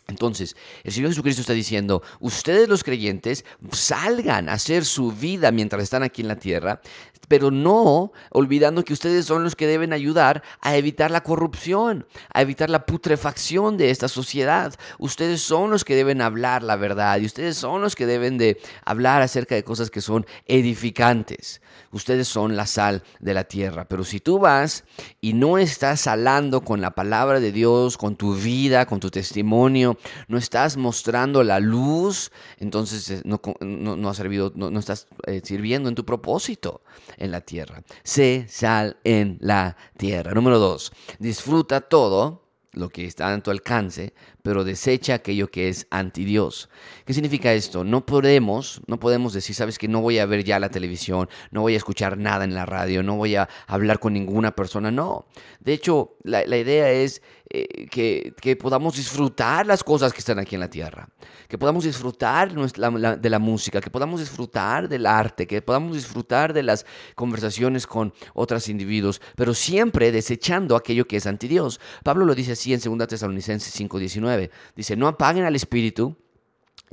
Entonces, 0.08 0.56
el 0.84 0.92
Señor 0.92 1.10
Jesucristo 1.10 1.42
está 1.42 1.54
diciendo, 1.54 2.04
ustedes 2.20 2.70
los 2.70 2.84
creyentes 2.84 3.44
salgan 3.72 4.50
a 4.50 4.54
hacer 4.54 4.86
su 4.86 5.12
vida 5.12 5.52
mientras 5.52 5.82
están 5.82 6.04
aquí 6.04 6.22
en 6.22 6.28
la 6.28 6.36
tierra, 6.36 6.80
pero 7.28 7.52
no 7.52 8.12
olvidando 8.32 8.84
que 8.84 8.94
ustedes 8.94 9.26
son 9.26 9.44
los 9.44 9.56
que 9.56 9.68
deben 9.68 9.94
ayudar 9.94 10.44
a 10.62 10.76
evitar 10.76 11.12
la 11.12 11.24
corrupción, 11.24 12.06
a 12.34 12.42
evitar 12.42 12.70
la 12.70 12.86
putrefacción 12.86 13.78
de 13.78 13.90
esta 13.90 14.08
sociedad. 14.08 14.74
Ustedes 15.00 15.42
son 15.42 15.72
los 15.72 15.84
que 15.84 15.96
deben 15.96 16.22
hablar 16.22 16.64
la 16.64 16.76
verdad 16.76 17.20
y 17.20 17.26
ustedes 17.26 17.58
son 17.58 17.82
los 17.82 17.96
que 17.96 18.06
deben 18.06 18.38
de 18.38 18.60
hablar 18.84 19.22
acerca 19.22 19.56
de 19.56 19.64
cosas 19.64 19.90
que 19.90 20.02
son 20.02 20.26
edificantes. 20.46 21.62
Ustedes 21.92 22.28
son 22.28 22.56
la 22.58 22.66
sal 22.66 23.04
de 23.20 23.34
la 23.34 23.46
tierra, 23.46 23.86
pero 23.88 24.04
si 24.04 24.20
tú 24.20 24.38
vas 24.40 24.84
y 25.22 25.34
no 25.34 25.58
estás 25.58 26.02
salando 26.02 26.62
con 26.62 26.82
la 26.82 26.92
palabra 26.92 27.40
de 27.40 27.52
Dios, 27.52 27.98
con 27.98 28.16
tu 28.18 28.36
vida, 28.36 28.86
con 28.86 29.00
tu 29.00 29.10
testimonio, 29.10 29.98
no 30.28 30.38
estás 30.38 30.76
mostrando 30.76 31.44
la 31.44 31.60
luz, 31.60 32.32
entonces 32.60 33.10
eh, 33.12 33.22
no, 33.24 33.40
no, 33.62 34.14
servido, 34.14 34.52
no, 34.56 34.78
estás 34.78 35.08
eh, 35.26 35.42
sirviendo 35.44 35.88
en 35.88 35.96
tu 35.96 36.06
propósito 36.06 36.82
en 37.18 37.32
la 37.32 37.42
tierra. 37.42 37.84
Sé 38.04 38.46
sal 38.50 38.98
en 39.04 39.38
la 39.42 39.78
tierra. 39.98 40.34
Número 40.34 40.60
dos, 40.60 40.92
disfruta 41.20 41.82
todo 41.82 42.46
lo 42.76 42.90
que 42.90 43.06
está 43.06 43.34
a 43.34 43.40
tu 43.42 43.52
alcance, 43.52 44.14
pero 44.44 44.64
desecha 44.64 45.16
aquello 45.16 45.50
que 45.50 45.70
es 45.70 45.88
anti 45.90 46.26
Dios. 46.26 46.70
¿Qué 47.06 47.14
significa 47.14 47.54
esto? 47.54 47.84
No 47.84 48.06
podemos, 48.06 48.82
no 48.88 49.00
podemos 49.00 49.34
decir, 49.34 49.56
sabes 49.56 49.80
que 49.80 49.88
no 49.88 50.02
voy 50.02 50.20
a 50.20 50.26
ver 50.26 50.44
ya 50.44 50.60
la 50.60 50.70
televisión, 50.70 51.30
no 51.52 51.62
voy 51.62 51.74
a 51.74 51.78
escuchar 51.78 52.18
nada 52.18 52.44
en 52.44 52.54
la 52.54 52.66
radio, 52.66 53.02
no 53.02 53.16
voy 53.16 53.36
a 53.36 53.50
hablar 53.68 54.00
con 54.00 54.14
ninguna 54.14 54.56
persona. 54.56 54.92
No. 54.92 55.26
De 55.60 55.74
hecho, 55.74 56.18
la, 56.24 56.44
idea 56.46 56.92
es 56.92 57.22
eh, 57.50 57.88
que, 57.88 58.56
podamos 58.56 58.96
disfrutar 58.96 59.68
las 59.68 59.84
cosas 59.84 60.12
que 60.12 60.20
están 60.20 60.40
aquí 60.40 60.56
en 60.56 60.62
la 60.62 60.70
tierra, 60.70 61.08
que 61.48 61.58
podamos 61.58 61.84
disfrutar 61.84 62.52
de 62.52 63.30
la 63.30 63.40
música, 63.40 63.82
que 63.82 63.90
podamos 63.90 64.20
disfrutar 64.20 64.90
del 64.90 65.06
arte, 65.06 65.46
que 65.46 65.62
podamos 65.62 65.94
disfrutar 65.94 66.54
de 66.54 66.64
las 66.64 66.86
conversaciones 67.14 67.86
con 67.86 68.14
otros 68.34 68.68
individuos, 68.68 69.22
pero 69.36 69.54
siempre 69.54 70.12
desechando 70.12 70.76
aquello 70.76 71.08
que 71.08 71.18
es 71.18 71.28
anti 71.28 71.48
Dios. 71.48 71.80
Pablo 72.04 72.26
lo 72.26 72.34
dice 72.34 72.54
así 72.54 72.74
en 72.74 72.80
2 72.80 73.08
Tesalonicenses 73.08 73.74
5:19. 73.80 74.50
Dice, 74.76 74.96
no 74.96 75.08
apaguen 75.08 75.46
al 75.46 75.56
espíritu 75.56 76.18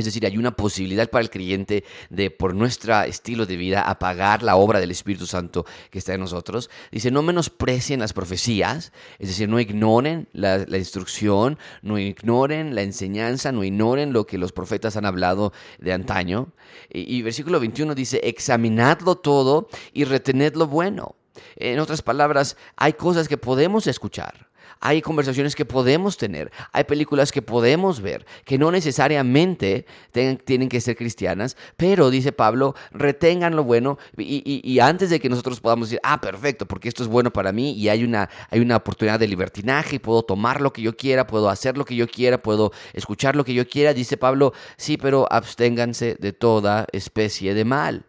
Es 0.02 0.06
decir, 0.06 0.26
hay 0.26 0.36
una 0.36 0.50
posibilidad 0.50 1.08
para 1.08 1.22
el 1.22 1.30
creyente 1.30 1.84
de, 2.10 2.30
por 2.30 2.54
nuestro 2.54 3.00
estilo 3.02 3.46
de 3.46 3.56
vida, 3.56 3.82
apagar 3.82 4.42
la 4.42 4.56
obra 4.56 4.80
del 4.80 4.90
Espíritu 4.90 5.26
Santo 5.26 5.64
que 5.90 5.98
está 5.98 6.14
en 6.14 6.20
nosotros. 6.20 6.70
Dice, 6.90 7.10
no 7.12 7.22
menosprecien 7.22 8.00
las 8.00 8.12
profecías, 8.12 8.92
es 9.18 9.28
decir, 9.28 9.48
no 9.48 9.60
ignoren 9.60 10.28
la, 10.32 10.66
instrucción, 10.76 11.56
no 11.82 11.98
ignoren 11.98 12.74
la 12.74 12.82
enseñanza, 12.82 13.52
no 13.52 13.62
ignoren 13.62 14.12
lo 14.12 14.26
que 14.26 14.38
los 14.38 14.52
profetas 14.52 14.96
han 14.96 15.06
hablado 15.06 15.52
de 15.78 15.92
antaño. 15.92 16.52
Y, 16.92 17.16
y 17.16 17.22
versículo 17.22 17.60
21 17.60 17.94
dice, 17.94 18.20
examinadlo 18.24 19.16
todo 19.16 19.68
y 19.92 20.04
retened 20.04 20.54
lo 20.56 20.66
bueno. 20.66 21.14
En 21.56 21.78
otras 21.78 22.02
palabras, 22.02 22.56
hay 22.76 22.94
cosas 22.94 23.28
que 23.28 23.38
podemos 23.38 23.86
escuchar 23.86 24.51
hay 24.82 25.00
conversaciones 25.00 25.54
que 25.54 25.64
podemos 25.64 26.16
tener, 26.16 26.50
hay 26.72 26.82
películas 26.84 27.30
que 27.30 27.40
podemos 27.40 28.00
ver, 28.00 28.26
que 28.44 28.58
no 28.58 28.72
necesariamente 28.72 29.86
tienen 30.10 30.68
que 30.68 30.80
ser 30.80 30.96
cristianas, 30.96 31.56
pero 31.76 32.10
dice 32.10 32.32
Pablo, 32.32 32.74
retengan 32.90 33.54
lo 33.54 33.62
bueno 33.62 33.98
y, 34.18 34.78
antes 34.80 35.08
de 35.08 35.20
que 35.20 35.28
nosotros 35.28 35.60
podamos 35.60 35.88
decir, 35.88 36.00
ah, 36.02 36.20
perfecto, 36.20 36.66
porque 36.66 36.88
esto 36.88 37.04
es 37.04 37.08
bueno 37.08 37.32
para 37.32 37.52
mí 37.52 37.72
y 37.74 37.88
hay 37.88 38.02
una, 38.02 38.28
hay 38.50 38.58
una 38.58 38.76
oportunidad 38.76 39.20
de 39.20 39.28
libertinaje, 39.28 40.00
puedo 40.00 40.24
tomar 40.24 40.60
lo 40.60 40.72
que 40.72 40.82
yo 40.82 40.96
quiera, 40.96 41.28
puedo 41.28 41.48
hacer 41.48 41.78
lo 41.78 41.84
que 41.84 41.94
yo 41.94 42.08
quiera, 42.08 42.38
puedo 42.38 42.72
escuchar 42.92 43.36
lo 43.36 43.44
que 43.44 43.54
yo 43.54 43.68
quiera, 43.68 43.94
dice 43.94 44.16
Pablo, 44.16 44.52
sí, 44.76 44.96
pero 44.96 45.28
absténganse 45.30 46.16
de 46.18 46.32
toda 46.32 46.86
especie 46.90 47.54
de 47.54 47.64
mal. 47.64 48.04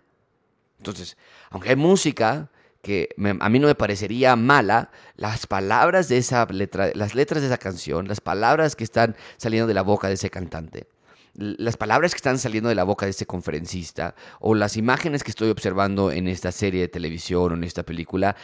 Entonces, 0.80 1.18
aunque 1.51 1.70
hay 1.70 1.75
música, 1.75 2.50
que 2.83 3.15
a 3.39 3.49
mí 3.49 3.59
no 3.59 3.67
me 3.67 3.75
parecería 3.75 4.35
mala, 4.35 4.91
las 5.15 5.47
palabras 5.47 6.09
de 6.09 6.17
esa 6.17 6.45
letra, 6.47 6.91
las 6.93 7.15
letras 7.15 7.41
de 7.41 7.47
esa 7.47 7.57
canción, 7.57 8.09
las 8.09 8.19
palabras 8.19 8.75
que 8.75 8.83
están 8.83 9.15
saliendo 9.37 9.67
de 9.67 9.73
la 9.73 9.83
boca 9.83 10.09
de 10.09 10.15
ese 10.15 10.29
cantante, 10.29 10.85
las 11.35 11.77
palabras 11.77 12.11
que 12.11 12.17
están 12.17 12.37
saliendo 12.37 12.69
de 12.69 12.75
la 12.75 12.83
boca 12.83 13.05
de 13.05 13.09
este 13.09 13.25
conferencista 13.25 14.13
o 14.39 14.53
las 14.53 14.77
imágenes 14.77 15.23
que 15.23 15.31
estoy 15.31 15.49
observando 15.49 16.11
en 16.11 16.27
esta 16.27 16.51
serie 16.51 16.81
de 16.81 16.87
televisión 16.87 17.51
o 17.51 17.55
en 17.55 17.63
esta 17.63 17.83
película 17.83 18.35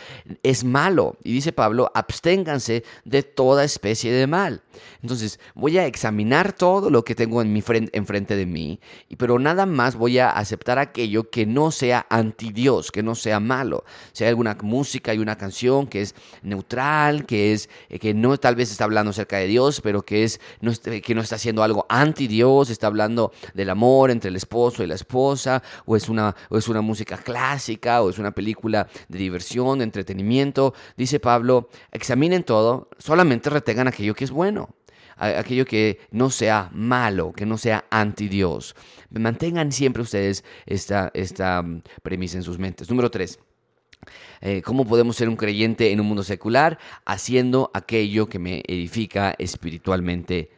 es 0.42 0.64
malo. 0.64 1.16
Y 1.24 1.34
dice 1.34 1.52
Pablo, 1.52 1.92
absténganse 1.94 2.84
de 3.06 3.24
toda 3.24 3.64
especie 3.64 4.12
de 4.12 4.26
mal. 4.26 4.64
Entonces, 5.02 5.40
voy 5.54 5.78
a 5.78 5.86
examinar 5.86 6.54
todo 6.54 6.90
lo 6.90 7.04
que 7.04 7.16
tengo 7.16 7.42
en 7.42 7.54
mi 7.54 7.62
frente, 7.62 7.96
enfrente 7.98 8.36
de 8.36 8.46
mí, 8.46 8.80
pero 9.18 9.38
nada 9.38 9.66
más 9.66 9.96
voy 9.96 10.18
a 10.20 10.30
aceptar 10.32 10.80
aquello 10.80 11.30
que 11.30 11.46
no 11.46 11.72
sea 11.72 12.08
anti 12.10 12.52
Dios, 12.52 12.92
que 12.92 13.04
no 13.04 13.14
sea 13.14 13.40
malo. 13.40 13.84
Si 14.14 14.24
hay 14.24 14.30
alguna 14.30 14.58
música 14.62 15.14
y 15.14 15.20
una 15.20 15.38
canción 15.38 15.88
que 15.88 16.02
es 16.02 16.16
neutral, 16.42 17.26
que 17.26 17.54
es 17.54 17.70
eh, 17.90 18.00
que 18.00 18.14
no 18.14 18.38
tal 18.38 18.56
vez 18.56 18.72
está 18.72 18.86
hablando 18.86 19.12
acerca 19.12 19.38
de 19.38 19.48
Dios, 19.48 19.82
pero 19.82 20.02
que 20.04 20.24
es 20.24 20.40
que 21.04 21.16
no 21.16 21.22
está 21.22 21.36
haciendo 21.36 21.62
algo 21.62 21.86
anti 21.90 22.28
Dios, 22.28 22.70
está 22.80 22.88
hablando 22.88 23.34
del 23.54 23.70
amor 23.70 24.10
entre 24.10 24.30
el 24.30 24.38
esposo 24.38 24.84
y 24.84 24.88
la 24.88 24.96
esposa, 24.96 25.62
o 25.86 25.98
es 25.98 26.08
una, 26.08 26.34
es 26.50 26.70
una 26.70 26.82
música 26.82 27.18
clásica, 27.18 28.02
o 28.02 28.10
es 28.10 28.18
una 28.18 28.32
película 28.32 28.88
de 29.10 29.20
diversión, 29.20 29.80
de 29.80 29.84
entretenimiento. 29.84 30.74
Dice 30.96 31.20
Pablo, 31.20 31.70
examinen 31.92 32.44
todo, 32.44 32.90
solamente 32.98 33.50
retengan 33.50 33.90
aquello 33.90 34.16
que 34.16 34.24
es 34.24 34.32
bueno 34.32 34.70
aquello 35.22 35.66
que 35.66 36.00
no 36.12 36.30
sea 36.30 36.70
malo, 36.74 37.34
que 37.34 37.46
no 37.46 37.58
sea 37.58 37.84
anti 37.90 38.30
Dios. 38.30 38.74
Mantengan 39.10 39.74
siempre 39.74 40.02
ustedes 40.02 40.46
esta, 40.66 41.12
esta 41.14 41.62
mm, 41.62 41.82
premisa 42.02 42.38
en 42.38 42.44
sus 42.44 42.58
mentes. 42.58 42.90
Número 42.90 43.12
tres. 43.12 43.38
Eh, 44.40 44.62
¿Cómo 44.62 44.86
podemos 44.86 45.18
ser 45.18 45.28
un 45.28 45.36
creyente 45.36 45.92
en 45.92 46.00
un 46.00 46.08
mundo 46.08 46.24
secular? 46.24 46.80
Haciendo 47.04 47.70
aquello 47.74 48.30
que 48.30 48.40
me 48.40 48.64
edifica 48.66 49.36
espiritualmente 49.38 50.52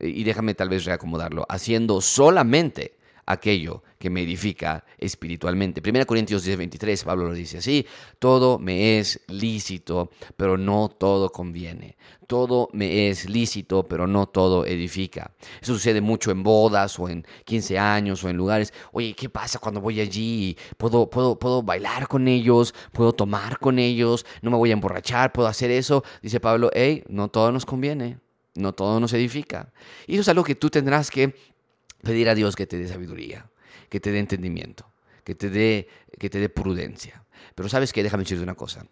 y 0.00 0.24
déjame 0.24 0.54
tal 0.54 0.68
vez 0.68 0.84
reacomodarlo, 0.84 1.46
haciendo 1.48 2.00
solamente 2.00 2.98
aquello 3.28 3.82
que 3.98 4.10
me 4.10 4.22
edifica 4.22 4.84
espiritualmente. 4.96 5.82
1 5.86 6.06
Corintios 6.06 6.44
10, 6.44 6.56
23, 6.58 7.04
Pablo 7.04 7.26
lo 7.26 7.34
dice 7.34 7.58
así, 7.58 7.86
todo 8.18 8.58
me 8.58 8.98
es 8.98 9.20
lícito, 9.28 10.10
pero 10.36 10.56
no 10.56 10.88
todo 10.88 11.30
conviene. 11.30 11.96
Todo 12.26 12.68
me 12.72 13.08
es 13.08 13.28
lícito, 13.28 13.84
pero 13.84 14.06
no 14.06 14.26
todo 14.26 14.66
edifica. 14.66 15.32
Eso 15.60 15.74
sucede 15.74 16.00
mucho 16.00 16.30
en 16.30 16.42
bodas 16.42 16.98
o 16.98 17.08
en 17.08 17.26
15 17.44 17.78
años 17.78 18.22
o 18.24 18.28
en 18.28 18.36
lugares. 18.36 18.72
Oye, 18.92 19.14
¿qué 19.14 19.28
pasa 19.28 19.58
cuando 19.58 19.80
voy 19.80 20.00
allí? 20.00 20.56
¿Puedo, 20.76 21.08
puedo, 21.08 21.38
puedo 21.38 21.62
bailar 21.62 22.06
con 22.08 22.28
ellos? 22.28 22.74
¿Puedo 22.92 23.12
tomar 23.12 23.58
con 23.58 23.78
ellos? 23.78 24.26
¿No 24.42 24.50
me 24.50 24.56
voy 24.56 24.70
a 24.70 24.74
emborrachar? 24.74 25.32
¿Puedo 25.32 25.48
hacer 25.48 25.70
eso? 25.70 26.02
Dice 26.22 26.40
Pablo, 26.40 26.70
hey, 26.72 27.02
no 27.08 27.28
todo 27.28 27.50
nos 27.52 27.66
conviene 27.66 28.18
no 28.58 28.72
todo 28.72 29.00
nos 29.00 29.12
edifica. 29.12 29.72
Y 30.06 30.14
eso 30.14 30.22
es 30.22 30.28
algo 30.28 30.44
que 30.44 30.54
tú 30.54 30.70
tendrás 30.70 31.10
que 31.10 31.34
pedir 32.02 32.28
a 32.28 32.34
Dios 32.34 32.56
que 32.56 32.66
te 32.66 32.78
dé 32.78 32.88
sabiduría, 32.88 33.50
que 33.88 34.00
te 34.00 34.12
dé 34.12 34.18
entendimiento, 34.18 34.90
que 35.24 35.34
te 35.34 35.50
dé, 35.50 35.88
que 36.18 36.30
te 36.30 36.38
dé 36.38 36.48
prudencia. 36.48 37.24
Pero 37.54 37.68
sabes 37.68 37.92
que, 37.92 38.02
déjame 38.02 38.24
decirte 38.24 38.42
una 38.42 38.54
cosa. 38.54 38.86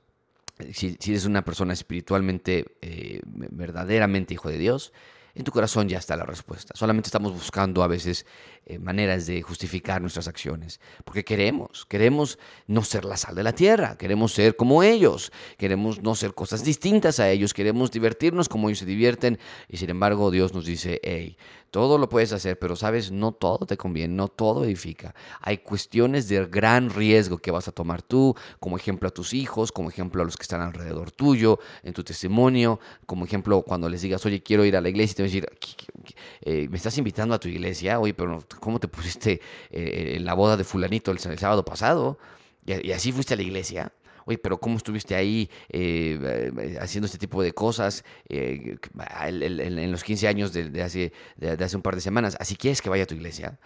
Si, 0.72 0.96
eres 1.06 1.26
una 1.26 1.44
persona 1.44 1.72
espiritualmente, 1.72 2.76
eh, 2.80 3.20
verdaderamente 3.24 4.34
hijo 4.34 4.48
de 4.48 4.58
Dios, 4.58 4.92
en 5.36 5.44
tu 5.44 5.52
corazón 5.52 5.86
ya 5.88 5.98
está 5.98 6.16
la 6.16 6.24
respuesta. 6.24 6.72
Solamente 6.74 7.08
estamos 7.08 7.32
buscando 7.32 7.82
a 7.82 7.86
veces 7.86 8.24
eh, 8.64 8.78
maneras 8.78 9.26
de 9.26 9.42
justificar 9.42 10.00
nuestras 10.00 10.28
acciones, 10.28 10.80
porque 11.04 11.24
queremos, 11.24 11.84
queremos 11.84 12.38
no 12.66 12.82
ser 12.82 13.04
la 13.04 13.18
sal 13.18 13.34
de 13.34 13.42
la 13.42 13.52
tierra, 13.52 13.96
queremos 13.98 14.32
ser 14.32 14.56
como 14.56 14.82
ellos, 14.82 15.30
queremos 15.58 16.00
no 16.00 16.14
ser 16.14 16.32
cosas 16.32 16.64
distintas 16.64 17.20
a 17.20 17.30
ellos, 17.30 17.52
queremos 17.52 17.90
divertirnos 17.90 18.48
como 18.48 18.68
ellos 18.68 18.78
se 18.78 18.86
divierten, 18.86 19.38
y 19.68 19.76
sin 19.76 19.90
embargo 19.90 20.30
Dios 20.30 20.54
nos 20.54 20.64
dice, 20.64 21.00
hey, 21.04 21.36
todo 21.70 21.98
lo 21.98 22.08
puedes 22.08 22.32
hacer, 22.32 22.58
pero 22.58 22.76
sabes, 22.76 23.10
no 23.10 23.32
todo 23.32 23.66
te 23.66 23.76
conviene, 23.76 24.14
no 24.14 24.28
todo 24.28 24.64
edifica. 24.64 25.14
Hay 25.40 25.58
cuestiones 25.58 26.28
de 26.28 26.46
gran 26.46 26.90
riesgo 26.90 27.38
que 27.38 27.50
vas 27.50 27.68
a 27.68 27.72
tomar 27.72 28.02
tú, 28.02 28.34
como 28.60 28.76
ejemplo 28.76 29.08
a 29.08 29.12
tus 29.12 29.34
hijos, 29.34 29.72
como 29.72 29.90
ejemplo 29.90 30.22
a 30.22 30.24
los 30.24 30.36
que 30.36 30.42
están 30.42 30.60
alrededor 30.60 31.10
tuyo, 31.10 31.58
en 31.82 31.92
tu 31.92 32.02
testimonio, 32.04 32.80
como 33.04 33.24
ejemplo 33.24 33.62
cuando 33.62 33.88
les 33.88 34.02
digas, 34.02 34.24
oye, 34.26 34.42
quiero 34.42 34.64
ir 34.64 34.76
a 34.76 34.80
la 34.80 34.88
iglesia, 34.88 35.12
y 35.12 35.16
te 35.16 35.22
voy 35.22 35.30
a 35.30 35.32
decir, 35.32 36.14
eh, 36.42 36.68
me 36.68 36.76
estás 36.76 36.96
invitando 36.98 37.34
a 37.34 37.40
tu 37.40 37.48
iglesia, 37.48 37.98
oye, 38.00 38.14
pero 38.14 38.42
¿cómo 38.60 38.80
te 38.80 38.88
pusiste 38.88 39.40
eh, 39.70 40.14
en 40.16 40.24
la 40.24 40.34
boda 40.34 40.56
de 40.56 40.64
fulanito 40.64 41.10
el, 41.10 41.18
sábado 41.18 41.64
pasado? 41.64 42.18
y 42.66 42.90
así 42.90 43.12
fuiste 43.12 43.34
a 43.34 43.36
la 43.36 43.44
iglesia 43.44 43.92
oye, 44.26 44.38
pero 44.38 44.58
¿cómo 44.58 44.76
estuviste 44.76 45.14
ahí 45.14 45.48
eh, 45.70 46.52
eh, 46.58 46.78
haciendo 46.80 47.06
este 47.06 47.16
tipo 47.16 47.42
de 47.42 47.52
cosas 47.52 48.04
eh, 48.28 48.76
en, 49.24 49.90
los 49.90 50.04
15 50.04 50.28
años 50.28 50.52
de, 50.52 50.82
hace, 50.82 51.12
de, 51.36 51.52
hace 51.52 51.76
un 51.76 51.82
par 51.82 51.94
de 51.94 52.02
semanas? 52.02 52.36
¿Así 52.38 52.56
quieres 52.56 52.82
que 52.82 52.90
vaya 52.90 53.04
a 53.04 53.06
tu 53.06 53.14
iglesia? 53.14 53.58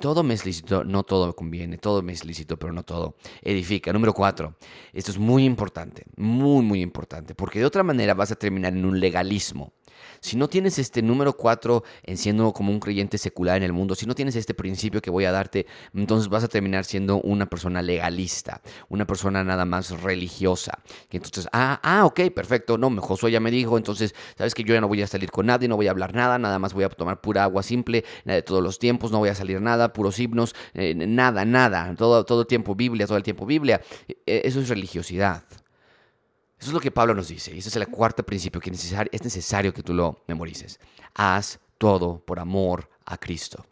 Todo 0.00 0.22
me 0.22 0.34
es 0.34 0.44
lícito, 0.44 0.84
no 0.84 1.04
todo 1.04 1.36
conviene, 1.36 1.78
todo 1.78 2.02
me 2.02 2.12
es 2.12 2.24
lícito, 2.24 2.58
pero 2.58 2.72
no 2.72 2.82
todo 2.82 3.16
edifica. 3.42 3.92
Número 3.92 4.12
cuatro, 4.12 4.56
esto 4.92 5.12
es 5.12 5.18
muy 5.18 5.44
importante, 5.44 6.04
muy, 6.16 6.64
muy 6.64 6.82
importante, 6.82 7.34
porque 7.34 7.60
de 7.60 7.66
otra 7.66 7.82
manera 7.82 8.14
vas 8.14 8.32
a 8.32 8.36
terminar 8.36 8.72
en 8.72 8.84
un 8.84 8.98
legalismo. 8.98 9.72
Si 10.20 10.36
no 10.36 10.48
tienes 10.48 10.78
este 10.78 11.02
número 11.02 11.34
4 11.34 11.82
en 12.04 12.16
siendo 12.16 12.52
como 12.52 12.72
un 12.72 12.80
creyente 12.80 13.18
secular 13.18 13.56
en 13.56 13.62
el 13.62 13.72
mundo, 13.72 13.94
si 13.94 14.06
no 14.06 14.14
tienes 14.14 14.36
este 14.36 14.54
principio 14.54 15.00
que 15.00 15.10
voy 15.10 15.24
a 15.24 15.32
darte, 15.32 15.66
entonces 15.94 16.28
vas 16.28 16.44
a 16.44 16.48
terminar 16.48 16.84
siendo 16.84 17.20
una 17.20 17.46
persona 17.46 17.82
legalista, 17.82 18.60
una 18.88 19.06
persona 19.06 19.44
nada 19.44 19.64
más 19.64 19.90
religiosa. 20.02 20.78
Que 21.08 21.18
entonces, 21.18 21.48
ah, 21.52 21.80
ah, 21.82 22.04
ok, 22.04 22.20
perfecto, 22.34 22.78
no, 22.78 22.90
Josué 23.00 23.30
ya 23.30 23.40
me 23.40 23.50
dijo, 23.50 23.76
entonces, 23.76 24.14
sabes 24.36 24.54
que 24.54 24.64
yo 24.64 24.74
ya 24.74 24.80
no 24.80 24.88
voy 24.88 25.02
a 25.02 25.06
salir 25.06 25.30
con 25.30 25.46
nadie, 25.46 25.68
no 25.68 25.76
voy 25.76 25.88
a 25.88 25.90
hablar 25.90 26.14
nada, 26.14 26.38
nada 26.38 26.58
más 26.58 26.74
voy 26.74 26.84
a 26.84 26.88
tomar 26.88 27.20
pura 27.20 27.44
agua 27.44 27.62
simple, 27.62 28.04
de 28.24 28.42
todos 28.42 28.62
los 28.62 28.78
tiempos, 28.78 29.10
no 29.10 29.18
voy 29.18 29.28
a 29.28 29.34
salir 29.34 29.60
nada, 29.60 29.92
puros 29.92 30.18
himnos, 30.18 30.54
eh, 30.74 30.94
nada, 30.94 31.44
nada, 31.44 31.94
todo, 31.96 32.24
todo 32.24 32.46
tiempo 32.46 32.74
Biblia, 32.74 33.06
todo 33.06 33.18
el 33.18 33.22
tiempo 33.22 33.46
Biblia. 33.46 33.80
E, 34.08 34.42
eso 34.44 34.60
es 34.60 34.68
religiosidad. 34.68 35.44
Eso 36.58 36.68
es 36.68 36.72
lo 36.72 36.80
que 36.80 36.90
Pablo 36.90 37.14
nos 37.14 37.28
dice. 37.28 37.54
Y 37.54 37.58
ese 37.58 37.68
es 37.68 37.76
el 37.76 37.88
cuarto 37.88 38.24
principio 38.24 38.60
que 38.60 38.70
es 38.70 39.22
necesario 39.22 39.74
que 39.74 39.82
tú 39.82 39.92
lo 39.92 40.22
memorices. 40.26 40.80
Haz 41.14 41.60
todo 41.78 42.18
por 42.18 42.38
amor 42.38 42.88
a 43.04 43.18
Cristo. 43.18 43.66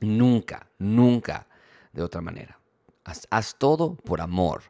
Nunca, 0.00 0.68
nunca 0.78 1.46
de 1.92 2.02
otra 2.02 2.20
manera. 2.20 2.58
Haz, 3.04 3.26
haz 3.30 3.56
todo 3.58 3.94
por 3.94 4.20
amor 4.20 4.62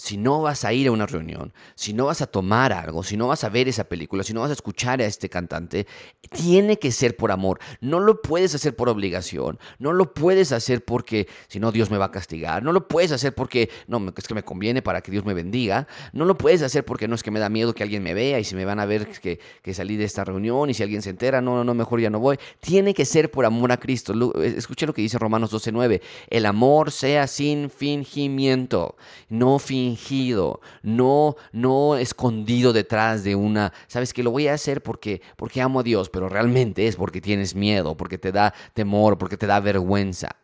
si 0.00 0.16
no 0.16 0.40
vas 0.40 0.64
a 0.64 0.72
ir 0.72 0.88
a 0.88 0.92
una 0.92 1.04
reunión, 1.04 1.52
si 1.74 1.92
no 1.92 2.06
vas 2.06 2.22
a 2.22 2.26
tomar 2.26 2.72
algo, 2.72 3.02
si 3.02 3.18
no 3.18 3.28
vas 3.28 3.44
a 3.44 3.50
ver 3.50 3.68
esa 3.68 3.84
película, 3.84 4.24
si 4.24 4.32
no 4.32 4.40
vas 4.40 4.48
a 4.48 4.54
escuchar 4.54 5.02
a 5.02 5.04
este 5.04 5.28
cantante, 5.28 5.86
tiene 6.30 6.78
que 6.78 6.90
ser 6.90 7.18
por 7.18 7.30
amor. 7.30 7.60
No 7.82 8.00
lo 8.00 8.22
puedes 8.22 8.54
hacer 8.54 8.74
por 8.74 8.88
obligación, 8.88 9.58
no 9.78 9.92
lo 9.92 10.14
puedes 10.14 10.52
hacer 10.52 10.86
porque 10.86 11.28
si 11.48 11.60
no 11.60 11.70
Dios 11.70 11.90
me 11.90 11.98
va 11.98 12.06
a 12.06 12.10
castigar, 12.10 12.62
no 12.62 12.72
lo 12.72 12.88
puedes 12.88 13.12
hacer 13.12 13.34
porque 13.34 13.68
no, 13.88 14.10
es 14.16 14.26
que 14.26 14.32
me 14.32 14.42
conviene 14.42 14.80
para 14.80 15.02
que 15.02 15.12
Dios 15.12 15.26
me 15.26 15.34
bendiga, 15.34 15.86
no 16.14 16.24
lo 16.24 16.38
puedes 16.38 16.62
hacer 16.62 16.82
porque 16.86 17.06
no 17.06 17.14
es 17.14 17.22
que 17.22 17.30
me 17.30 17.38
da 17.38 17.50
miedo 17.50 17.74
que 17.74 17.82
alguien 17.82 18.02
me 18.02 18.14
vea 18.14 18.40
y 18.40 18.44
si 18.44 18.54
me 18.54 18.64
van 18.64 18.80
a 18.80 18.86
ver 18.86 19.06
que, 19.06 19.38
que 19.60 19.74
salí 19.74 19.98
de 19.98 20.04
esta 20.04 20.24
reunión 20.24 20.70
y 20.70 20.74
si 20.74 20.82
alguien 20.82 21.02
se 21.02 21.10
entera, 21.10 21.42
no, 21.42 21.62
no, 21.62 21.74
mejor 21.74 22.00
ya 22.00 22.08
no 22.08 22.20
voy. 22.20 22.38
Tiene 22.60 22.94
que 22.94 23.04
ser 23.04 23.30
por 23.30 23.44
amor 23.44 23.70
a 23.70 23.76
Cristo. 23.76 24.14
Escuche 24.42 24.86
lo 24.86 24.94
que 24.94 25.02
dice 25.02 25.18
Romanos 25.18 25.52
12.9, 25.52 26.00
el 26.30 26.46
amor 26.46 26.90
sea 26.90 27.26
sin 27.26 27.68
fingimiento, 27.68 28.96
no 29.28 29.58
fingimiento 29.58 29.89
fingido, 29.90 30.60
no, 30.82 31.36
no 31.52 31.96
escondido 31.96 32.72
detrás 32.72 33.24
de 33.24 33.34
una, 33.34 33.72
sabes 33.88 34.12
que 34.12 34.22
lo 34.22 34.30
voy 34.30 34.48
a 34.48 34.54
hacer 34.54 34.82
porque, 34.82 35.20
porque 35.36 35.60
amo 35.60 35.80
a 35.80 35.82
Dios, 35.82 36.10
pero 36.10 36.28
realmente 36.28 36.86
es 36.86 36.96
porque 36.96 37.20
tienes 37.20 37.54
miedo, 37.54 37.96
porque 37.96 38.18
te 38.18 38.32
da 38.32 38.54
temor, 38.74 39.18
porque 39.18 39.36
te 39.36 39.46
da 39.46 39.60
vergüenza. 39.60 40.36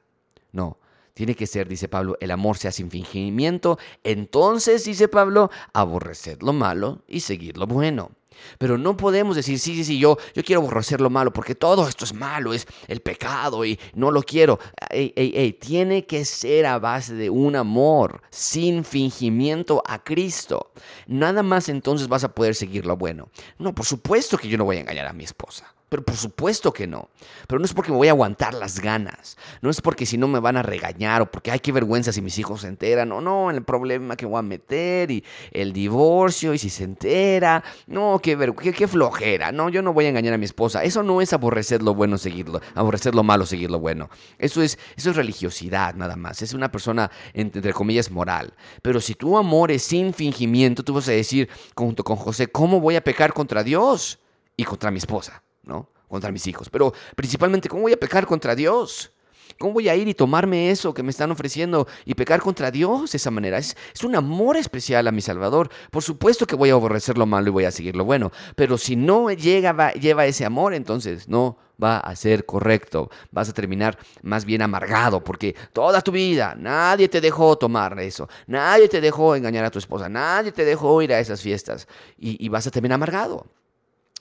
No, 0.52 0.78
tiene 1.14 1.34
que 1.34 1.46
ser, 1.46 1.68
dice 1.68 1.88
Pablo, 1.88 2.16
el 2.20 2.30
amor 2.30 2.58
sea 2.58 2.72
sin 2.72 2.90
fingimiento. 2.90 3.78
Entonces, 4.04 4.84
dice 4.84 5.08
Pablo, 5.08 5.50
aborreced 5.72 6.40
lo 6.42 6.52
malo 6.52 7.02
y 7.06 7.20
seguir 7.20 7.56
lo 7.56 7.66
bueno. 7.66 8.10
Pero 8.59 8.78
no 8.78 8.97
podemos 8.97 9.37
decir, 9.37 9.59
sí, 9.59 9.75
sí, 9.75 9.85
sí, 9.85 9.99
yo, 9.99 10.16
yo 10.35 10.45
quiero 10.45 10.61
aborrecer 10.62 11.00
lo 11.00 11.11
malo, 11.11 11.33
porque 11.33 11.55
todo 11.55 11.88
esto 11.88 12.05
es 12.05 12.14
malo, 12.14 12.52
es 12.52 12.66
el 12.88 13.00
pecado 13.00 13.64
y 13.64 13.78
no 13.95 14.11
lo 14.11 14.23
quiero. 14.23 14.59
Ey, 14.90 15.12
ey, 15.16 15.33
ey, 15.35 15.52
tiene 15.52 16.07
que 16.07 16.25
ser 16.25 16.66
a 16.66 16.78
base 16.78 17.14
de 17.14 17.31
un 17.31 17.57
amor, 17.57 18.23
sin 18.31 18.85
fingimiento 18.85 19.83
a 19.87 20.02
Cristo. 20.02 20.73
Nada 21.07 21.43
más 21.43 21.69
entonces 21.69 22.09
vas 22.09 22.25
a 22.25 22.35
poder 22.35 22.55
seguir 22.55 22.87
lo 22.87 22.97
bueno. 22.97 23.28
No, 23.59 23.75
por 23.75 23.87
supuesto 23.87 24.38
que 24.38 24.49
yo 24.49 24.59
no 24.59 24.64
voy 24.64 24.78
a 24.78 24.81
engañar 24.81 25.07
a 25.07 25.12
mi 25.12 25.25
esposa. 25.25 25.75
Pero 25.88 26.05
por 26.05 26.16
supuesto 26.16 26.73
que 26.73 26.88
no. 26.88 27.11
Pero 27.47 27.61
no 27.61 27.64
es 27.64 27.73
porque 27.73 27.93
me 27.93 27.97
voy 27.97 28.09
a 28.09 28.11
aguantar 28.11 28.55
las 28.55 28.81
ganas. 28.81 29.37
No 29.62 29.71
es 29.71 29.81
porque 29.81 30.05
si 30.05 30.19
no 30.19 30.26
me 30.26 30.40
van 30.40 30.57
a 30.57 30.62
regañar 30.62 31.23
o 31.23 31.31
porque 31.31 31.52
hay 31.52 31.61
que 31.61 31.71
vergüenza 31.71 32.12
si 32.12 32.21
mis 32.21 32.38
hijos 32.38 32.62
se 32.62 32.69
enteran. 32.69 33.09
No, 33.09 33.21
no, 33.21 33.52
el 33.52 33.62
problema 33.62 34.16
que 34.16 34.26
voy 34.26 34.40
a 34.40 34.43
meter 34.43 35.12
y 35.12 35.23
el 35.52 35.73
divorcio 35.73 36.55
y 36.55 36.59
si 36.59 36.71
se 36.71 36.83
entera. 36.83 37.62
No, 37.87 38.19
qué, 38.21 38.37
qué, 38.76 38.88
flojera. 38.88 39.52
No, 39.52 39.69
yo 39.69 39.81
no 39.81 39.93
voy 39.93 40.07
a 40.07 40.09
engañar 40.09 40.35
a 40.35 40.38
mi 40.38 40.45
esposa. 40.45 40.83
Eso 40.83 41.05
no 41.05 41.21
es 41.21 41.33
aborrecer 41.33 41.83
lo 41.83 41.95
bueno, 41.95 42.19
seguirlo. 42.19 42.61
Aborrecer 42.75 43.14
lo 43.14 43.23
malo, 43.23 43.47
seguir 43.47 43.71
lo 43.71 43.78
bueno. 43.78 44.11
Eso 44.38 44.62
es, 44.62 44.81
eso 44.97 45.11
es 45.11 45.16
religiosidad 45.16 45.95
nada 45.95 46.16
más. 46.16 46.43
Es 46.43 46.52
una 46.52 46.73
persona, 46.73 47.12
entre 47.33 47.73
comillas, 47.73 48.11
moral. 48.11 48.55
Pero 48.83 49.00
si 49.00 49.14
tu 49.14 49.38
amor 49.38 49.71
es 49.71 49.85
sin 49.85 50.12
fingimiento, 50.12 50.83
tú 50.83 50.95
vas 50.95 51.09
a 51.09 51.12
decir, 51.12 51.49
junto 51.76 52.02
con 52.02 52.16
José, 52.16 52.49
¿cómo 52.49 52.81
voy 52.81 52.97
a 52.97 53.05
pecar 53.05 53.33
contra 53.33 53.62
Dios 53.62 54.19
y 54.57 54.64
contra 54.64 54.90
mi 54.90 54.99
esposa? 54.99 55.45
¿No? 55.66 55.90
Contra 56.08 56.32
mis 56.32 56.46
hijos. 56.46 56.70
Pero 56.70 56.94
principalmente, 57.14 57.68
¿cómo 57.68 57.82
voy 57.82 57.92
a 57.92 58.00
pecar 58.00 58.26
contra 58.26 58.54
Dios? 58.54 59.12
¿Cómo 59.58 59.75
voy 59.75 59.88
a 59.88 59.96
ir 59.96 60.06
y 60.06 60.14
tomarme 60.14 60.70
eso 60.70 60.92
que 60.92 61.02
me 61.02 61.11
están 61.11 61.30
ofreciendo 61.30 61.87
y 62.04 62.14
pecar 62.14 62.42
contra 62.42 62.70
Dios 62.70 63.12
de 63.12 63.16
esa 63.16 63.30
manera? 63.30 63.56
Es, 63.58 63.76
es, 63.94 64.04
un 64.04 64.14
amor 64.14 64.56
especial 64.56 65.06
a 65.06 65.12
mi 65.12 65.23
Salvador. 65.23 65.70
Por 65.90 66.02
supuesto 66.02 66.46
que 66.46 66.56
voy 66.56 66.70
a 66.70 66.75
aborrecer 66.75 67.16
lo 67.16 67.26
malo 67.26 67.49
y 67.49 67.52
voy 67.52 67.64
a 67.64 67.70
seguir 67.70 67.96
lo 67.96 68.04
bueno. 68.04 68.32
Pero 68.54 68.76
si 68.76 68.96
no 68.96 69.30
llega, 69.30 69.92
lleva 69.94 70.26
ese 70.26 70.44
amor, 70.44 70.75
entonces 70.75 71.28
no 71.28 71.56
va 71.82 71.99
a 71.99 72.14
ser 72.16 72.44
correcto. 72.44 73.11
Vas 73.30 73.49
a 73.49 73.54
terminar 73.54 73.99
más 74.23 74.44
bien 74.44 74.61
amargado 74.61 75.25
porque 75.25 75.54
toda 75.73 76.02
tu 76.02 76.12
vida 76.12 76.54
nadie 76.58 77.08
te 77.08 77.23
dejó 77.23 77.56
tomar 77.56 77.99
eso. 78.00 78.28
Nadie 78.46 78.88
te 78.88 79.00
dejó 79.00 79.37
engañar 79.37 79.64
a 79.64 79.70
tu 79.70 79.78
esposa. 79.78 80.08
Nadie 80.08 80.52
te 80.52 80.66
dejó 80.66 81.00
ir 81.00 81.14
a 81.14 81.20
esas 81.20 81.40
fiestas. 81.40 81.88
Y, 82.18 82.44
y 82.44 82.49
vas 82.50 82.66
a 82.66 82.70
terminar 82.70 82.96
amargado. 82.96 83.46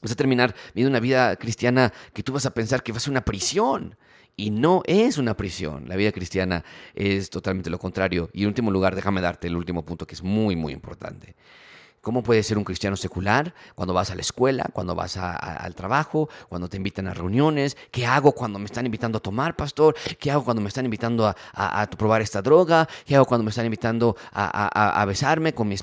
Vas 0.06 0.12
a 0.12 0.16
terminar 0.16 0.54
viviendo 0.76 0.92
una 0.92 1.00
vida 1.00 1.36
cristiana 1.36 1.92
que 2.14 2.22
tú 2.22 2.32
vas 2.32 2.46
a 2.46 2.54
pensar 2.54 2.84
que 2.84 2.92
va 2.92 2.98
a 2.98 3.02
ser 3.02 3.10
una 3.10 3.26
prisión. 3.26 3.98
Y 4.38 4.52
no 4.52 4.84
es 4.86 5.18
una 5.18 5.36
prisión. 5.36 5.90
La 5.90 5.96
vida 5.96 6.12
cristiana 6.12 6.64
es 6.94 7.32
totalmente 7.32 7.72
lo 7.72 7.80
contrario. 7.80 8.30
Y 8.32 8.44
en 8.44 8.50
último 8.50 8.70
lugar, 8.70 8.94
déjame 8.94 9.20
darte 9.20 9.48
el 9.48 9.56
último 9.56 9.84
punto 9.84 10.06
que 10.06 10.14
es 10.14 10.22
muy, 10.22 10.56
muy 10.56 10.74
importante. 10.74 11.36
¿Cómo 12.06 12.22
puedes 12.22 12.46
ser 12.46 12.60
un 12.60 12.64
cristiano 12.64 12.96
secular 12.96 13.56
cuando 13.74 13.92
vas 13.92 14.12
a 14.12 14.16
la 14.16 14.22
escuela, 14.22 14.70
cuando 14.72 14.94
vas 14.94 15.18
al 15.18 15.74
trabajo, 15.74 16.30
cuando 16.50 16.70
te 16.70 16.78
invitan 16.78 17.08
a 17.08 17.16
reuniones? 17.16 17.76
¿Qué 17.90 18.06
hago 18.06 18.32
cuando 18.32 18.60
me 18.60 18.66
están 18.66 18.86
invitando 18.86 19.18
a 19.18 19.22
tomar, 19.22 19.56
pastor? 19.56 19.96
¿Qué 20.20 20.30
hago 20.30 20.44
cuando 20.44 20.62
me 20.62 20.68
están 20.68 20.86
invitando 20.86 21.26
a, 21.26 21.90
probar 21.98 22.22
esta 22.22 22.44
droga? 22.44 22.88
¿Qué 23.08 23.16
hago 23.16 23.26
cuando 23.26 23.44
me 23.44 23.50
están 23.50 23.66
invitando 23.66 24.16
a, 24.34 25.04
besarme 25.08 25.56
con, 25.56 25.74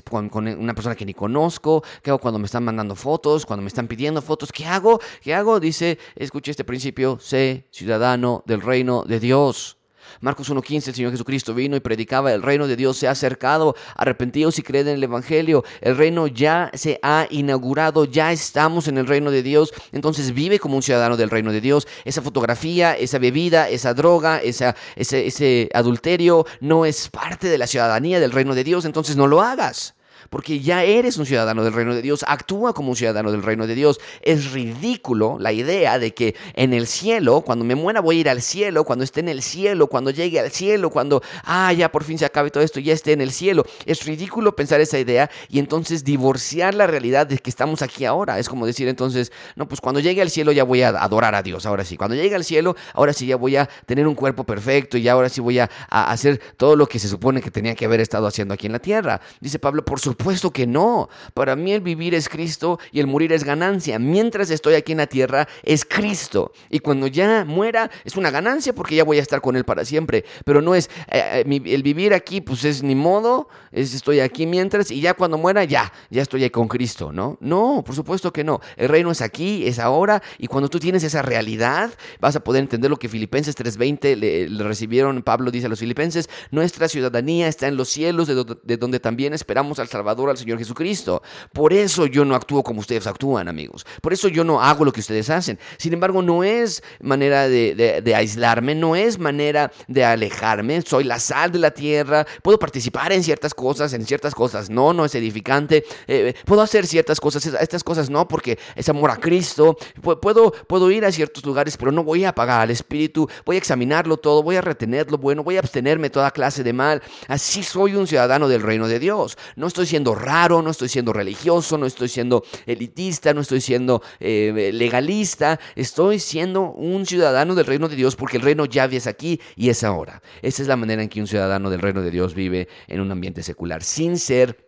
una 0.47 0.73
persona 0.73 0.95
que 0.95 1.05
ni 1.05 1.13
conozco? 1.13 1.83
¿Qué 2.01 2.09
hago 2.09 2.19
cuando 2.19 2.39
me 2.39 2.45
están 2.45 2.63
mandando 2.63 2.95
fotos? 2.95 3.45
¿Cuando 3.45 3.61
me 3.61 3.67
están 3.67 3.89
pidiendo 3.89 4.21
fotos? 4.21 4.53
¿Qué 4.53 4.65
hago? 4.65 5.01
¿Qué 5.21 5.35
hago? 5.35 5.59
Dice, 5.59 5.99
escuché 6.15 6.51
este 6.51 6.63
principio, 6.63 7.19
sé 7.19 7.67
ciudadano 7.69 8.43
del 8.45 8.61
reino 8.61 9.03
de 9.03 9.19
Dios. 9.19 9.75
Marcos 10.21 10.51
1.15, 10.51 10.87
el 10.87 10.95
Señor 10.95 11.11
Jesucristo 11.11 11.53
vino 11.53 11.75
y 11.75 11.79
predicaba, 11.79 12.33
el 12.33 12.41
reino 12.41 12.67
de 12.67 12.75
Dios 12.75 12.97
se 12.97 13.07
ha 13.07 13.11
acercado, 13.11 13.75
arrepentidos 13.95 14.59
y 14.59 14.63
creen 14.63 14.87
en 14.87 14.95
el 14.95 15.03
Evangelio, 15.03 15.63
el 15.81 15.97
reino 15.97 16.27
ya 16.27 16.71
se 16.73 16.99
ha 17.01 17.27
inaugurado, 17.29 18.05
ya 18.05 18.31
estamos 18.31 18.87
en 18.87 18.97
el 18.97 19.07
reino 19.07 19.31
de 19.31 19.43
Dios, 19.43 19.73
entonces 19.91 20.33
vive 20.33 20.59
como 20.59 20.75
un 20.75 20.83
ciudadano 20.83 21.17
del 21.17 21.29
reino 21.29 21.51
de 21.51 21.61
Dios. 21.61 21.87
Esa 22.05 22.21
fotografía, 22.21 22.93
esa 22.93 23.19
bebida, 23.19 23.69
esa 23.69 23.93
droga, 23.93 24.39
esa, 24.41 24.75
ese, 24.95 25.27
ese 25.27 25.69
adulterio 25.73 26.45
no 26.59 26.85
es 26.85 27.09
parte 27.09 27.47
de 27.47 27.57
la 27.57 27.67
ciudadanía 27.67 28.19
del 28.19 28.31
reino 28.31 28.55
de 28.55 28.63
Dios, 28.63 28.85
entonces 28.85 29.15
no 29.15 29.27
lo 29.27 29.41
hagas 29.41 29.95
porque 30.33 30.59
ya 30.61 30.83
eres 30.83 31.17
un 31.17 31.27
ciudadano 31.27 31.63
del 31.63 31.73
reino 31.73 31.93
de 31.93 32.01
Dios, 32.01 32.25
actúa 32.27 32.73
como 32.73 32.89
un 32.89 32.95
ciudadano 32.95 33.31
del 33.31 33.43
reino 33.43 33.67
de 33.67 33.75
Dios. 33.75 33.99
Es 34.23 34.51
ridículo 34.51 35.37
la 35.39 35.51
idea 35.51 35.99
de 35.99 36.15
que 36.15 36.33
en 36.55 36.73
el 36.73 36.87
cielo, 36.87 37.41
cuando 37.41 37.63
me 37.63 37.75
muera 37.75 38.01
voy 38.01 38.17
a 38.17 38.19
ir 38.21 38.29
al 38.29 38.41
cielo, 38.41 38.83
cuando 38.83 39.03
esté 39.03 39.19
en 39.19 39.29
el 39.29 39.43
cielo, 39.43 39.85
cuando 39.85 40.09
llegue 40.09 40.39
al 40.39 40.49
cielo, 40.49 40.89
cuando, 40.89 41.21
ah, 41.43 41.71
ya 41.71 41.91
por 41.91 42.03
fin 42.03 42.17
se 42.17 42.25
acabe 42.25 42.49
todo 42.49 42.63
esto, 42.63 42.79
ya 42.79 42.93
esté 42.93 43.11
en 43.11 43.21
el 43.21 43.31
cielo. 43.31 43.63
Es 43.85 44.07
ridículo 44.07 44.55
pensar 44.55 44.81
esa 44.81 44.97
idea 44.97 45.29
y 45.49 45.59
entonces 45.59 46.03
divorciar 46.03 46.73
la 46.73 46.87
realidad 46.87 47.27
de 47.27 47.37
que 47.37 47.51
estamos 47.51 47.83
aquí 47.83 48.03
ahora. 48.03 48.39
Es 48.39 48.49
como 48.49 48.65
decir 48.65 48.87
entonces, 48.87 49.31
no, 49.55 49.67
pues 49.67 49.81
cuando 49.81 49.99
llegue 49.99 50.23
al 50.23 50.31
cielo 50.31 50.51
ya 50.51 50.63
voy 50.63 50.81
a 50.81 50.89
adorar 50.89 51.35
a 51.35 51.43
Dios, 51.43 51.67
ahora 51.67 51.85
sí. 51.85 51.95
Cuando 51.95 52.15
llegue 52.15 52.33
al 52.33 52.43
cielo, 52.43 52.75
ahora 52.95 53.13
sí 53.13 53.27
ya 53.27 53.35
voy 53.35 53.55
a 53.55 53.69
tener 53.85 54.07
un 54.07 54.15
cuerpo 54.15 54.45
perfecto 54.45 54.97
y 54.97 55.07
ahora 55.07 55.29
sí 55.29 55.41
voy 55.41 55.59
a, 55.59 55.69
a 55.91 56.11
hacer 56.11 56.41
todo 56.57 56.75
lo 56.75 56.87
que 56.87 56.97
se 56.97 57.07
supone 57.07 57.39
que 57.39 57.51
tenía 57.51 57.75
que 57.75 57.85
haber 57.85 58.01
estado 58.01 58.25
haciendo 58.25 58.55
aquí 58.55 58.65
en 58.65 58.71
la 58.71 58.79
tierra. 58.79 59.21
Dice 59.39 59.59
Pablo, 59.59 59.85
por 59.85 59.99
supuesto 59.99 60.22
supuesto 60.23 60.51
que 60.51 60.65
no. 60.65 61.09
Para 61.33 61.57
mí 61.57 61.73
el 61.73 61.81
vivir 61.81 62.15
es 62.15 62.29
Cristo 62.29 62.79
y 62.93 63.01
el 63.01 63.07
morir 63.07 63.33
es 63.33 63.43
ganancia. 63.43 63.99
Mientras 63.99 64.49
estoy 64.49 64.75
aquí 64.75 64.93
en 64.93 64.99
la 64.99 65.07
tierra 65.07 65.49
es 65.63 65.83
Cristo. 65.83 66.53
Y 66.69 66.79
cuando 66.79 67.07
ya 67.07 67.43
muera 67.43 67.91
es 68.05 68.15
una 68.15 68.31
ganancia 68.31 68.73
porque 68.73 68.95
ya 68.95 69.03
voy 69.03 69.17
a 69.17 69.21
estar 69.21 69.41
con 69.41 69.57
Él 69.57 69.65
para 69.65 69.83
siempre. 69.83 70.23
Pero 70.45 70.61
no 70.61 70.75
es 70.75 70.89
eh, 71.11 71.43
eh, 71.45 71.61
el 71.65 71.83
vivir 71.83 72.13
aquí, 72.13 72.39
pues 72.39 72.63
es 72.63 72.83
ni 72.83 72.95
modo, 72.95 73.49
es 73.73 73.93
estoy 73.93 74.21
aquí 74.21 74.45
mientras 74.45 74.91
y 74.91 75.01
ya 75.01 75.13
cuando 75.13 75.37
muera 75.37 75.65
ya, 75.65 75.91
ya 76.09 76.21
estoy 76.21 76.43
ahí 76.43 76.49
con 76.49 76.69
Cristo, 76.69 77.11
¿no? 77.11 77.37
No, 77.41 77.83
por 77.85 77.93
supuesto 77.93 78.31
que 78.31 78.45
no. 78.45 78.61
El 78.77 78.87
reino 78.87 79.11
es 79.11 79.21
aquí, 79.21 79.67
es 79.67 79.77
ahora 79.77 80.23
y 80.37 80.47
cuando 80.47 80.69
tú 80.69 80.79
tienes 80.79 81.03
esa 81.03 81.21
realidad 81.21 81.91
vas 82.21 82.37
a 82.37 82.39
poder 82.39 82.61
entender 82.61 82.89
lo 82.89 82.97
que 82.97 83.09
Filipenses 83.09 83.57
3:20 83.57 84.15
le, 84.15 84.63
recibieron. 84.63 85.21
Pablo 85.21 85.51
dice 85.51 85.65
a 85.65 85.69
los 85.69 85.79
filipenses, 85.79 86.29
nuestra 86.49 86.87
ciudadanía 86.87 87.49
está 87.49 87.67
en 87.67 87.75
los 87.75 87.89
cielos 87.89 88.27
de 88.27 88.77
donde 88.77 88.99
también 89.01 89.33
esperamos 89.33 89.79
al 89.79 89.89
Salvador 89.89 90.12
al 90.13 90.37
Señor 90.37 90.57
Jesucristo. 90.57 91.21
Por 91.51 91.73
eso 91.73 92.05
yo 92.05 92.23
no 92.25 92.35
actúo 92.35 92.63
como 92.63 92.79
ustedes 92.79 93.07
actúan, 93.07 93.47
amigos. 93.47 93.85
Por 94.01 94.13
eso 94.13 94.27
yo 94.27 94.43
no 94.43 94.61
hago 94.61 94.85
lo 94.85 94.91
que 94.91 94.99
ustedes 94.99 95.29
hacen. 95.29 95.59
Sin 95.77 95.93
embargo, 95.93 96.21
no 96.21 96.43
es 96.43 96.83
manera 97.01 97.47
de, 97.47 98.13
aislarme, 98.15 98.75
no 98.75 98.95
es 98.95 99.17
manera 99.19 99.71
de 99.87 100.05
alejarme. 100.05 100.81
Soy 100.81 101.03
la 101.03 101.19
sal 101.19 101.51
de 101.51 101.59
la 101.59 101.71
tierra. 101.71 102.25
Puedo 102.41 102.59
participar 102.59 103.11
en 103.11 103.23
ciertas 103.23 103.53
cosas, 103.53 103.93
en 103.93 104.05
ciertas 104.05 104.35
cosas 104.35 104.69
no, 104.69 104.93
no 104.93 105.05
es 105.05 105.15
edificante. 105.15 105.83
Eh, 106.07 106.33
puedo 106.45 106.61
hacer 106.61 106.85
ciertas 106.85 107.19
cosas, 107.19 107.45
estas 107.45 107.83
cosas 107.83 108.09
no, 108.09 108.27
porque 108.27 108.57
es 108.75 108.87
amor 108.89 109.11
a 109.11 109.17
Cristo. 109.17 109.77
Puedo, 110.01 110.51
puedo 110.51 110.91
ir 110.91 111.05
a 111.05 111.11
ciertos 111.11 111.43
lugares, 111.45 111.77
pero 111.77 111.91
no 111.91 112.03
voy 112.03 112.23
a 112.23 112.29
apagar 112.29 112.61
al 112.61 112.71
Espíritu. 112.71 113.27
Voy 113.45 113.55
a 113.55 113.59
examinarlo 113.59 114.17
todo, 114.17 114.43
voy 114.43 114.55
a 114.55 114.61
retener 114.61 115.11
lo 115.11 115.17
bueno, 115.17 115.43
voy 115.43 115.57
a 115.57 115.59
abstenerme 115.59 116.09
toda 116.09 116.31
clase 116.31 116.63
de 116.63 116.73
mal. 116.73 117.01
Así 117.27 117.63
soy 117.63 117.95
un 117.95 118.07
ciudadano 118.07 118.47
del 118.47 118.61
reino 118.61 118.87
de 118.87 118.99
Dios. 118.99 119.37
No 119.55 119.67
estoy 119.67 119.85
siendo 119.93 120.15
raro, 120.15 120.63
no 120.63 120.71
estoy 120.71 120.89
siendo 120.89 121.13
religioso, 121.13 121.77
no 121.77 121.85
estoy 121.85 122.09
siendo 122.09 122.43
elitista, 122.65 123.31
no 123.31 123.41
estoy 123.41 123.61
siendo 123.61 124.01
eh, 124.19 124.71
legalista, 124.73 125.59
estoy 125.75 126.17
siendo 126.17 126.71
un 126.71 127.05
ciudadano 127.05 127.53
del 127.53 127.67
reino 127.67 127.87
de 127.87 127.95
Dios 127.95 128.15
porque 128.15 128.37
el 128.37 128.43
reino 128.43 128.65
ya 128.65 128.85
es 128.85 129.05
aquí 129.05 129.39
y 129.55 129.69
es 129.69 129.83
ahora. 129.83 130.23
Esa 130.41 130.63
es 130.63 130.67
la 130.67 130.77
manera 130.77 131.03
en 131.03 131.09
que 131.09 131.21
un 131.21 131.27
ciudadano 131.27 131.69
del 131.69 131.79
reino 131.79 132.01
de 132.01 132.09
Dios 132.09 132.33
vive 132.33 132.69
en 132.87 133.01
un 133.01 133.11
ambiente 133.11 133.43
secular, 133.43 133.83
sin 133.83 134.17
ser 134.17 134.62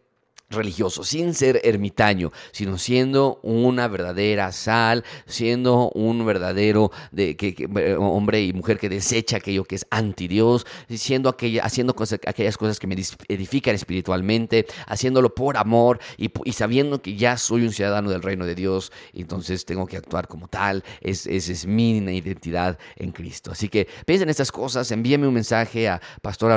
religioso, 0.50 1.04
sin 1.04 1.34
ser 1.34 1.60
ermitaño, 1.64 2.32
sino 2.52 2.78
siendo 2.78 3.40
una 3.42 3.88
verdadera 3.88 4.52
sal, 4.52 5.04
siendo 5.26 5.90
un 5.96 6.26
verdadero 6.26 6.92
eh, 7.16 7.96
hombre 8.00 8.44
y 8.44 8.54
mujer 8.54 8.78
que 8.80 8.90
desecha 8.90 9.38
aquello 9.38 9.64
que 9.64 9.76
es 9.76 9.88
anti 9.90 10.28
Dios, 10.28 10.66
siendo 10.90 11.30
aquella, 11.30 11.64
haciendo 11.64 11.96
cosas, 11.96 12.20
aquellas 12.28 12.58
cosas 12.58 12.80
que 12.80 12.88
me 12.88 12.96
edifican 13.28 13.76
espiritualmente, 13.76 14.66
haciéndolo 14.88 15.34
por 15.34 15.58
amor 15.58 16.00
y, 16.18 16.30
sabiendo 16.52 17.02
que 17.02 17.16
ya 17.16 17.38
soy 17.38 17.64
un 17.64 17.72
ciudadano 17.72 18.10
del 18.10 18.22
reino 18.22 18.46
de 18.46 18.56
Dios, 18.56 18.92
entonces 19.14 19.66
tengo 19.66 19.88
que 19.88 19.98
actuar 19.98 20.28
como 20.28 20.48
tal, 20.48 20.84
es, 21.02 21.26
esa 21.28 21.52
es 21.52 21.66
mi 21.66 21.98
identidad 21.98 22.78
en 22.96 23.12
Cristo. 23.12 23.52
Así 23.52 23.68
que 23.68 23.88
piensa 24.06 24.24
en 24.24 24.30
estas 24.30 24.52
cosas, 24.52 24.92
envíame 24.92 25.28
un 25.28 25.34
mensaje 25.34 25.88
a 25.90 26.02
pastor 26.22 26.52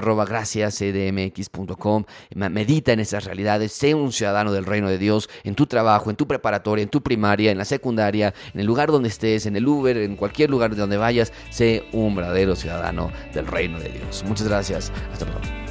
medita 2.51 2.93
en 2.93 3.01
esas 3.01 3.25
realidades, 3.25 3.73
sé 3.79 3.95
un 3.95 4.13
ciudadano 4.13 4.53
del 4.53 4.67
reino 4.67 4.89
de 4.89 4.99
Dios 4.99 5.31
en 5.45 5.55
tu 5.55 5.67
trabajo, 5.67 6.11
en 6.11 6.17
tu 6.17 6.27
preparatoria, 6.27 6.83
en 6.83 6.89
tu 6.89 7.01
primaria, 7.01 7.53
en 7.53 7.59
la 7.59 7.65
secundaria, 7.65 8.35
en 8.53 8.61
el 8.61 8.67
lugar 8.67 8.91
donde 8.91 9.09
estés, 9.09 9.47
en 9.47 9.55
el 9.55 9.67
Uber, 9.67 9.97
en 9.99 10.17
cualquier 10.17 10.51
lugar 10.51 10.71
de 10.71 10.81
donde 10.81 10.97
vayas, 10.97 11.33
sé 11.51 11.85
un 11.93 12.17
verdadero 12.17 12.57
ciudadano 12.57 13.13
del 13.33 13.47
reino 13.47 13.79
de 13.79 13.91
Dios. 13.91 14.25
Muchas 14.27 14.49
gracias. 14.49 14.93
Hasta 15.13 15.27
pronto. 15.27 15.68